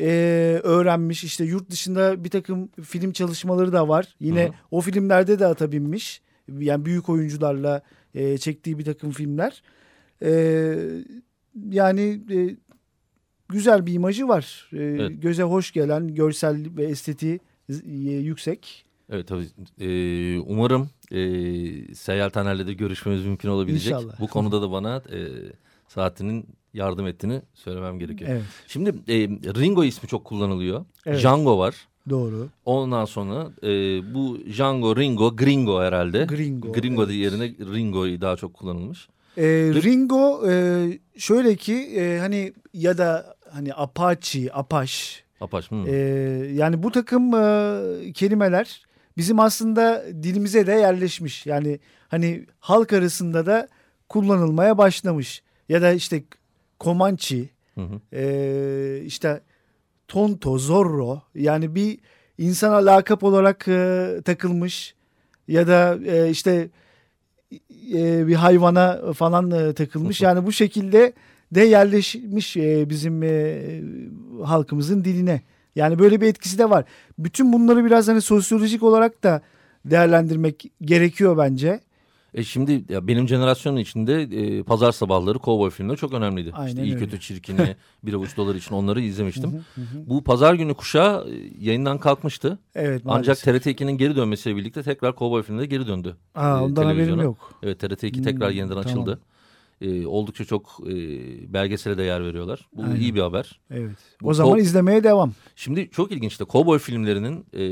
e, 0.00 0.60
öğrenmiş 0.62 1.24
işte 1.24 1.44
yurt 1.44 1.70
dışında 1.70 2.24
bir 2.24 2.30
takım 2.30 2.68
film 2.82 3.12
çalışmaları 3.12 3.72
da 3.72 3.88
var. 3.88 4.14
Yine 4.20 4.44
Hı 4.44 4.48
hı. 4.48 4.52
o 4.70 4.80
filmlerde 4.80 5.38
de 5.38 5.46
ata 5.46 5.72
binmiş 5.72 6.22
yani 6.58 6.84
büyük 6.84 7.08
oyuncularla 7.08 7.82
e, 8.14 8.38
çektiği 8.38 8.78
bir 8.78 8.84
takım 8.84 9.10
filmler. 9.10 9.62
E, 10.22 10.32
yani 11.70 12.20
e, 12.30 12.56
güzel 13.48 13.86
bir 13.86 13.92
imajı 13.92 14.28
var. 14.28 14.70
E, 14.72 14.76
Evet. 14.76 15.22
Göze 15.22 15.42
hoş 15.42 15.72
gelen 15.72 16.14
görsel 16.14 16.66
ve 16.76 16.84
estetiği 16.84 17.40
e, 17.86 18.10
yüksek. 18.10 18.84
Evet 19.12 19.26
tabii. 19.26 19.46
Ee, 19.80 20.38
umarım 20.38 20.90
e, 21.10 21.94
Seyyal 21.94 22.30
Taner'le 22.30 22.66
de 22.66 22.72
görüşmemiz 22.72 23.24
mümkün 23.24 23.48
olabilecek. 23.48 23.92
İnşallah. 23.92 24.20
Bu 24.20 24.26
konuda 24.26 24.62
da 24.62 24.70
bana 24.72 24.96
e, 24.96 25.18
saatinin 25.88 26.46
yardım 26.74 27.06
ettiğini 27.06 27.42
söylemem 27.54 27.98
gerekiyor. 27.98 28.30
Evet 28.30 28.42
Şimdi 28.66 28.90
e, 28.90 29.14
Ringo 29.60 29.84
ismi 29.84 30.08
çok 30.08 30.24
kullanılıyor. 30.24 30.84
Evet. 31.06 31.20
Django 31.20 31.58
var. 31.58 31.74
doğru. 32.10 32.48
Ondan 32.64 33.04
sonra 33.04 33.48
e, 33.62 33.68
bu 34.14 34.38
Django, 34.48 34.96
Ringo, 34.96 35.36
Gringo 35.36 35.82
herhalde. 35.82 36.24
Gringo, 36.24 36.72
Gringo 36.72 37.04
evet. 37.04 37.14
yerine 37.14 37.44
Ringo'yu 37.74 38.20
daha 38.20 38.36
çok 38.36 38.54
kullanılmış. 38.54 39.08
E, 39.36 39.44
Ringo 39.82 40.50
e, 40.50 40.52
şöyle 41.18 41.56
ki 41.56 41.74
e, 41.74 42.18
hani 42.18 42.52
ya 42.74 42.98
da 42.98 43.36
hani 43.52 43.74
Apache, 43.74 44.52
Apache 44.52 45.22
Apache. 45.40 45.70
hmm. 45.70 45.86
e, 45.88 45.92
yani 46.52 46.82
bu 46.82 46.90
takım 46.90 47.34
e, 47.34 48.12
kelimeler 48.12 48.82
bizim 49.16 49.40
aslında 49.40 50.04
dilimize 50.22 50.66
de 50.66 50.72
yerleşmiş. 50.72 51.46
Yani 51.46 51.80
hani 52.08 52.46
halk 52.60 52.92
arasında 52.92 53.46
da 53.46 53.68
kullanılmaya 54.08 54.78
başlamış. 54.78 55.42
Ya 55.68 55.82
da 55.82 55.92
işte 55.92 56.22
Comanche, 56.80 57.48
Hı 57.74 57.80
hı. 57.80 58.16
e, 58.16 59.02
işte 59.04 59.40
Tonto, 60.08 60.58
Zorro 60.58 61.22
yani 61.34 61.74
bir 61.74 61.98
insana 62.38 62.86
lakap 62.86 63.24
olarak 63.24 63.68
e, 63.68 64.08
takılmış 64.24 64.94
ya 65.48 65.66
da 65.66 65.98
e, 66.06 66.30
işte 66.30 66.68
e, 67.94 68.26
bir 68.26 68.34
hayvana 68.34 69.12
falan 69.12 69.50
e, 69.50 69.72
takılmış. 69.72 70.20
Yani 70.20 70.46
bu 70.46 70.52
şekilde 70.52 71.12
de 71.52 71.60
yerleşmiş 71.60 72.56
e, 72.56 72.90
bizim 72.90 73.22
e, 73.22 73.60
halkımızın 74.44 75.04
diline. 75.04 75.42
Yani 75.76 75.98
böyle 75.98 76.20
bir 76.20 76.26
etkisi 76.26 76.58
de 76.58 76.70
var. 76.70 76.84
Bütün 77.18 77.52
bunları 77.52 77.84
biraz 77.84 78.08
hani 78.08 78.20
sosyolojik 78.20 78.82
olarak 78.82 79.22
da 79.22 79.42
değerlendirmek 79.84 80.70
gerekiyor 80.82 81.38
bence. 81.38 81.80
E 82.34 82.44
şimdi 82.44 82.84
ya 82.88 83.06
benim 83.06 83.28
jenerasyonun 83.28 83.76
içinde 83.76 84.22
e, 84.22 84.62
pazar 84.62 84.92
sabahları 84.92 85.38
kovboy 85.38 85.70
filmleri 85.70 85.96
çok 85.96 86.12
önemliydi. 86.12 86.50
Aynen 86.54 86.68
işte 86.68 86.82
iyi 86.84 86.96
kötü 86.96 87.20
çirkini 87.20 87.76
bir 88.02 88.14
avuç 88.14 88.36
dolar 88.36 88.54
için 88.54 88.74
onları 88.74 89.00
izlemiştim. 89.00 89.64
Bu 90.06 90.24
pazar 90.24 90.54
günü 90.54 90.74
kuşağı 90.74 91.28
e, 91.30 91.50
yayından 91.60 91.98
kalkmıştı. 91.98 92.58
Evet 92.74 93.02
Ancak 93.06 93.46
maalesef. 93.46 93.62
TRT 93.62 93.80
2'nin 93.80 93.98
geri 93.98 94.16
dönmesiyle 94.16 94.56
birlikte 94.56 94.82
tekrar 94.82 95.14
kovboy 95.14 95.42
filmleri 95.42 95.68
geri 95.68 95.86
döndü. 95.86 96.16
Aa, 96.34 96.58
e, 96.58 96.62
ondan 96.62 96.84
haberim 96.84 97.20
yok. 97.20 97.54
Evet 97.62 97.80
TRT 97.80 98.04
2 98.04 98.16
Hmm, 98.16 98.24
tekrar 98.24 98.50
yeniden 98.50 98.68
tamam. 98.68 98.84
açıldı. 98.86 99.20
E, 99.80 100.06
oldukça 100.06 100.44
çok 100.44 100.80
e, 100.86 100.92
belgesele 101.52 101.98
de 101.98 102.02
yer 102.02 102.24
veriyorlar. 102.24 102.68
Bu 102.72 102.82
Aynen. 102.82 102.96
iyi 102.96 103.14
bir 103.14 103.20
haber. 103.20 103.60
Evet. 103.70 103.96
Bu 104.22 104.28
O 104.28 104.34
zaman 104.34 104.58
izlemeye 104.58 105.04
devam. 105.04 105.32
Şimdi 105.56 105.90
çok 105.90 106.12
ilginç 106.12 106.40
de 106.40 106.44
kovboy 106.44 106.78
filmlerinin 106.78 107.44
e, 107.52 107.62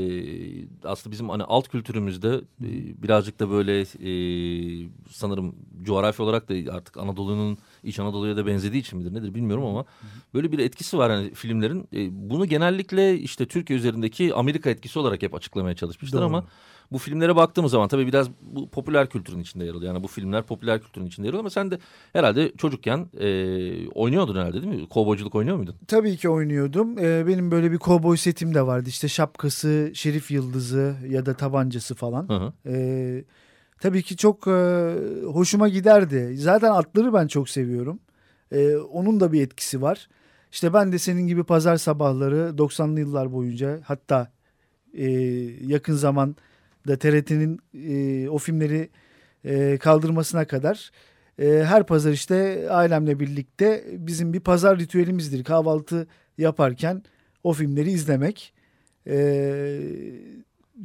aslında 0.83 1.11
bizim 1.11 1.29
hani 1.29 1.43
alt 1.43 1.67
kültürümüzde 1.67 2.41
e, 2.63 2.69
birazcık 3.03 3.39
da 3.39 3.49
böyle 3.49 3.81
e, 3.81 4.89
sanırım 5.09 5.55
coğrafya 5.83 6.25
olarak 6.25 6.49
da 6.49 6.73
artık 6.73 6.97
Anadolu'nun 6.97 7.57
İç 7.83 7.99
Anadolu'ya 7.99 8.37
da 8.37 8.45
benzediği 8.45 8.81
için 8.81 8.99
midir 8.99 9.13
nedir 9.13 9.33
bilmiyorum 9.35 9.65
ama 9.65 9.85
böyle 10.33 10.51
bir 10.51 10.59
etkisi 10.59 10.97
var 10.97 11.11
hani 11.11 11.33
filmlerin. 11.33 11.87
E, 11.93 12.29
bunu 12.29 12.45
genellikle 12.45 13.17
işte 13.19 13.45
Türkiye 13.45 13.79
üzerindeki 13.79 14.33
Amerika 14.33 14.69
etkisi 14.69 14.99
olarak 14.99 15.21
hep 15.21 15.35
açıklamaya 15.35 15.75
çalışmışlar 15.75 16.21
Doğru. 16.21 16.27
ama 16.27 16.47
bu 16.91 16.97
filmlere 16.97 17.35
baktığımız 17.35 17.71
zaman 17.71 17.87
tabii 17.87 18.07
biraz 18.07 18.29
bu 18.41 18.69
popüler 18.69 19.09
kültürün 19.09 19.39
içinde 19.39 19.65
yer 19.65 19.73
alıyor. 19.73 19.93
Yani 19.93 20.03
bu 20.03 20.07
filmler 20.07 20.43
popüler 20.43 20.81
kültürün 20.81 21.05
içinde 21.05 21.27
yer 21.27 21.33
alıyor 21.33 21.43
ama 21.43 21.49
sen 21.49 21.71
de 21.71 21.79
herhalde 22.13 22.51
çocukken 22.57 23.07
e, 23.19 23.87
oynuyordun 23.87 24.35
herhalde 24.35 24.61
değil 24.61 24.75
mi? 24.75 24.89
Kovboyculuk 24.89 25.35
oynuyor 25.35 25.57
muydun? 25.57 25.75
Tabii 25.87 26.17
ki 26.17 26.29
oynuyordum. 26.29 26.99
Ee, 26.99 27.27
benim 27.27 27.51
böyle 27.51 27.71
bir 27.71 27.77
kovboy 27.77 28.17
setim 28.17 28.53
de 28.53 28.67
vardı. 28.67 28.89
İşte 28.89 29.07
şapkası, 29.07 29.91
şerif 29.93 30.31
yıldızı 30.31 30.95
ya 31.07 31.25
da 31.25 31.33
tabancası 31.33 31.95
falan. 31.95 32.29
Hı 32.29 32.33
hı. 32.33 32.53
Ee, 32.65 33.23
tabii 33.81 34.03
ki 34.03 34.17
çok 34.17 34.47
e, 34.47 34.51
hoşuma 35.25 35.69
giderdi. 35.69 36.35
Zaten 36.37 36.71
atları 36.71 37.13
ben 37.13 37.27
çok 37.27 37.49
seviyorum. 37.49 37.99
Ee, 38.51 38.75
onun 38.77 39.19
da 39.19 39.31
bir 39.31 39.41
etkisi 39.41 39.81
var. 39.81 40.07
İşte 40.51 40.73
ben 40.73 40.91
de 40.91 40.99
senin 40.99 41.27
gibi 41.27 41.43
pazar 41.43 41.77
sabahları 41.77 42.53
90'lı 42.57 42.99
yıllar 42.99 43.33
boyunca 43.33 43.79
hatta 43.83 44.31
e, 44.93 45.11
yakın 45.65 45.95
zamanda 46.85 46.99
TRT'nin 46.99 47.59
e, 47.73 48.29
o 48.29 48.37
filmleri 48.37 48.89
e, 49.45 49.77
kaldırmasına 49.77 50.45
kadar 50.45 50.91
e, 51.39 51.63
her 51.65 51.85
pazar 51.85 52.11
işte 52.11 52.67
ailemle 52.69 53.19
birlikte 53.19 53.83
bizim 53.91 54.33
bir 54.33 54.39
pazar 54.39 54.79
ritüelimizdir. 54.79 55.43
Kahvaltı 55.43 56.07
yaparken 56.37 57.03
o 57.43 57.53
filmleri 57.53 57.91
izlemek. 57.91 58.53
E, 59.07 59.15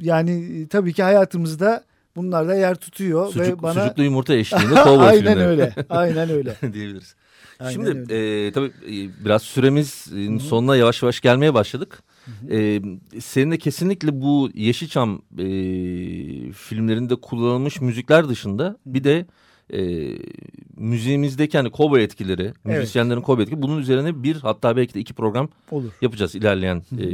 yani 0.01 0.67
tabii 0.69 0.93
ki 0.93 1.03
hayatımızda 1.03 1.83
bunlar 2.15 2.47
da 2.47 2.55
yer 2.55 2.75
tutuyor 2.75 3.27
Sucuk, 3.27 3.47
ve 3.47 3.61
bana 3.61 3.83
Sucuklu 3.83 4.03
yumurta 4.03 4.33
eşliğinde 4.35 4.75
kovboy 4.75 5.07
aynen 5.07 5.19
filmleri. 5.19 5.47
öyle. 5.47 5.75
Aynen 5.89 6.29
öyle. 6.29 6.55
diyebiliriz. 6.73 7.15
Aynen 7.59 7.71
Şimdi 7.71 7.89
öyle. 7.89 8.47
e, 8.47 8.51
tabii 8.51 8.67
e, 8.67 9.25
biraz 9.25 9.41
süremizin 9.41 10.37
sonuna 10.37 10.75
yavaş 10.75 11.03
yavaş 11.03 11.21
gelmeye 11.21 11.53
başladık. 11.53 12.03
E, 12.51 12.81
senin 13.19 13.51
de 13.51 13.57
kesinlikle 13.57 14.21
bu 14.21 14.49
Yeşilçam 14.53 15.21
e, 15.37 15.45
filmlerinde 16.51 17.15
kullanılmış 17.15 17.81
müzikler 17.81 18.29
dışında 18.29 18.77
bir 18.85 19.03
de 19.03 19.25
e, 19.73 20.09
müziğimizdeki 20.77 21.57
hani 21.57 21.71
kovboy 21.71 22.03
etkileri, 22.03 22.53
müzisyenlerin 22.63 23.21
kovboy 23.21 23.43
etkileri 23.43 23.61
bunun 23.61 23.77
üzerine 23.79 24.23
bir 24.23 24.35
hatta 24.35 24.77
belki 24.77 24.93
de 24.93 24.99
iki 24.99 25.13
program 25.13 25.49
Olur. 25.71 25.91
yapacağız 26.01 26.35
ilerleyen 26.35 26.77
e, 26.77 27.05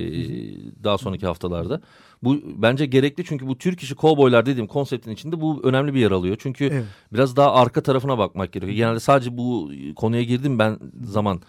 daha 0.83 0.97
sonraki 0.97 1.25
haftalarda. 1.25 1.81
Bu 2.23 2.37
bence 2.57 2.85
gerekli 2.85 3.25
çünkü 3.25 3.47
bu 3.47 3.57
Türk 3.57 3.83
işi 3.83 3.95
kovboylar 3.95 4.45
dediğim 4.45 4.67
konseptin 4.67 5.11
içinde 5.11 5.41
bu 5.41 5.61
önemli 5.63 5.93
bir 5.93 5.99
yer 5.99 6.11
alıyor. 6.11 6.37
Çünkü 6.39 6.65
Evet. 6.65 6.85
biraz 7.13 7.35
daha 7.35 7.53
arka 7.53 7.81
tarafına 7.81 8.17
bakmak 8.17 8.51
gerekiyor. 8.51 8.77
Genelde 8.77 8.99
sadece 8.99 9.37
bu 9.37 9.71
konuya 9.95 10.23
girdim 10.23 10.59
ben 10.59 10.79
zaman 11.03 11.41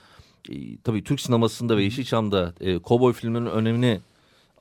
e, 0.51 0.77
tabii 0.85 1.05
Türk 1.05 1.21
sinemasında 1.21 1.77
ve 1.77 1.83
Yeşilçam'da 1.85 2.55
e, 2.61 2.79
kovboy 2.79 3.13
filmlerinin 3.13 3.51
önemini 3.51 4.01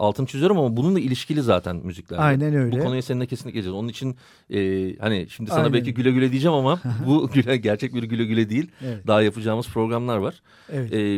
altını 0.01 0.27
çiziyorum 0.27 0.57
ama 0.57 0.77
bununla 0.77 0.99
ilişkili 0.99 1.41
zaten 1.41 1.75
müzikler. 1.75 2.17
Aynen 2.19 2.55
öyle. 2.55 2.79
Bu 2.79 2.83
konuya 2.83 3.01
seninle 3.01 3.25
kesinlikle 3.25 3.51
geleceğiz. 3.59 3.75
Onun 3.75 3.87
için 3.87 4.15
e, 4.49 4.59
hani 4.99 5.27
şimdi 5.29 5.49
sana 5.49 5.59
Aynen. 5.59 5.73
belki 5.73 5.93
güle 5.93 6.11
güle 6.11 6.31
diyeceğim 6.31 6.55
ama 6.55 6.79
bu 7.07 7.29
güle, 7.33 7.57
gerçek 7.57 7.95
bir 7.95 8.03
güle 8.03 8.25
güle 8.25 8.49
değil. 8.49 8.67
Evet. 8.85 9.07
Daha 9.07 9.21
yapacağımız 9.21 9.67
programlar 9.67 10.17
var. 10.17 10.41
Evet. 10.69 10.93
E, 10.93 11.17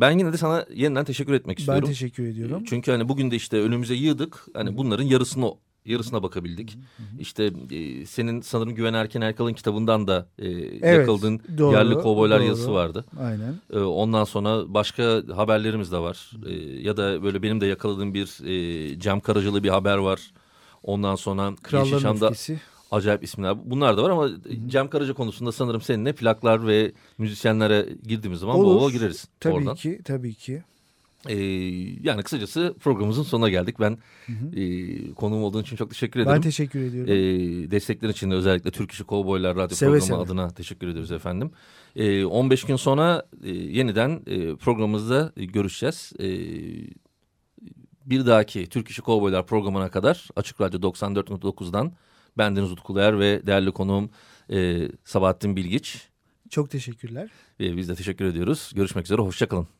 ben 0.00 0.18
yine 0.18 0.32
de 0.32 0.36
sana 0.36 0.66
yeniden 0.74 1.04
teşekkür 1.04 1.32
etmek 1.32 1.56
ben 1.56 1.60
istiyorum. 1.60 1.88
teşekkür 1.88 2.26
ediyorum. 2.26 2.62
Çünkü 2.66 2.90
hani 2.90 3.08
bugün 3.08 3.30
de 3.30 3.36
işte 3.36 3.56
önümüze 3.60 3.94
yığdık. 3.94 4.46
Hani 4.54 4.76
bunların 4.76 5.04
yarısını 5.04 5.50
Yarısına 5.90 6.22
bakabildik. 6.22 6.78
İşte 7.18 7.50
e, 7.70 8.06
senin 8.06 8.40
sanırım 8.40 8.74
Güven 8.74 8.94
Erken 8.94 9.20
Erkal'ın 9.20 9.52
kitabından 9.54 10.06
da 10.06 10.26
e, 10.38 10.48
Evet, 10.48 10.82
yakaladığın 10.98 11.40
doğru, 11.58 11.72
yerli 11.76 11.94
kovboylar 11.94 12.38
doğru. 12.40 12.48
yazısı 12.48 12.72
vardı. 12.72 13.04
Aynen. 13.20 13.54
E, 13.72 13.78
ondan 13.78 14.24
sonra 14.24 14.74
başka 14.74 15.22
haberlerimiz 15.34 15.92
de 15.92 15.98
var. 15.98 16.30
E, 16.46 16.52
ya 16.82 16.96
da 16.96 17.22
böyle 17.22 17.42
benim 17.42 17.60
de 17.60 17.66
yakaladığım 17.66 18.14
bir 18.14 18.44
e, 18.46 18.98
Cem 19.00 19.20
Karacalı 19.20 19.62
bir 19.62 19.68
haber 19.68 19.96
var. 19.96 20.20
Ondan 20.82 21.14
sonra 21.14 21.52
Kralların 21.62 21.86
Yeşilçam'da 21.88 22.26
öfkesi. 22.26 22.60
acayip 22.90 23.24
isimler. 23.24 23.56
Bunlar 23.70 23.96
da 23.96 24.02
var 24.02 24.10
ama 24.10 24.28
Cem 24.66 24.88
Karaca 24.90 25.12
konusunda 25.14 25.52
sanırım 25.52 25.80
seninle 25.80 26.12
plaklar 26.12 26.66
ve 26.66 26.92
müzisyenlere 27.18 27.88
girdiğimiz 28.06 28.40
zaman 28.40 28.58
bol 28.58 28.64
Olur. 28.64 28.80
bol 28.80 28.90
gireriz 28.90 29.28
Tabii 29.40 29.54
oradan. 29.54 29.74
ki, 29.74 30.00
tabii 30.04 30.34
ki. 30.34 30.62
Ee, 31.28 31.34
yani 32.02 32.22
kısacası 32.22 32.74
programımızın 32.80 33.22
sonuna 33.22 33.48
geldik. 33.48 33.76
Ben 33.80 33.98
e, 34.56 35.14
konuğum 35.14 35.42
olduğun 35.42 35.62
için 35.62 35.76
çok 35.76 35.90
teşekkür 35.90 36.20
ederim. 36.20 36.36
Ben 36.36 36.40
teşekkür 36.40 36.80
ediyorum. 36.80 37.12
Ee, 37.12 37.70
destekler 37.70 38.08
için 38.08 38.30
de 38.30 38.34
özellikle 38.34 38.70
Türk 38.70 38.92
İşi 38.92 39.04
Kovboylar 39.04 39.56
Radyo 39.56 39.76
Seve 39.76 39.90
programı 39.90 40.06
seve. 40.06 40.16
adına 40.18 40.50
teşekkür 40.50 40.88
ediyoruz 40.88 41.12
efendim. 41.12 41.50
Ee, 41.96 42.24
15 42.24 42.64
gün 42.64 42.76
sonra 42.76 43.26
e, 43.44 43.50
yeniden 43.50 44.22
e, 44.26 44.56
programımızda 44.56 45.32
görüşeceğiz. 45.36 46.12
Ee, 46.20 46.26
bir 48.06 48.26
dahaki 48.26 48.66
Türk 48.66 48.88
İşi 48.88 49.02
Kovboylar 49.02 49.46
programına 49.46 49.90
kadar 49.90 50.28
Açık 50.36 50.60
Radyo 50.60 50.80
94.9'dan 50.80 51.92
bendeniz 52.38 52.72
Utku 52.72 52.98
Er 52.98 53.18
ve 53.18 53.46
değerli 53.46 53.72
konuğum 53.72 54.10
e, 54.52 54.88
Sabahattin 55.04 55.56
Bilgiç. 55.56 56.08
Çok 56.50 56.70
teşekkürler. 56.70 57.30
E, 57.60 57.76
biz 57.76 57.88
de 57.88 57.94
teşekkür 57.94 58.24
ediyoruz. 58.24 58.72
Görüşmek 58.74 59.04
üzere, 59.04 59.22
hoşçakalın. 59.22 59.79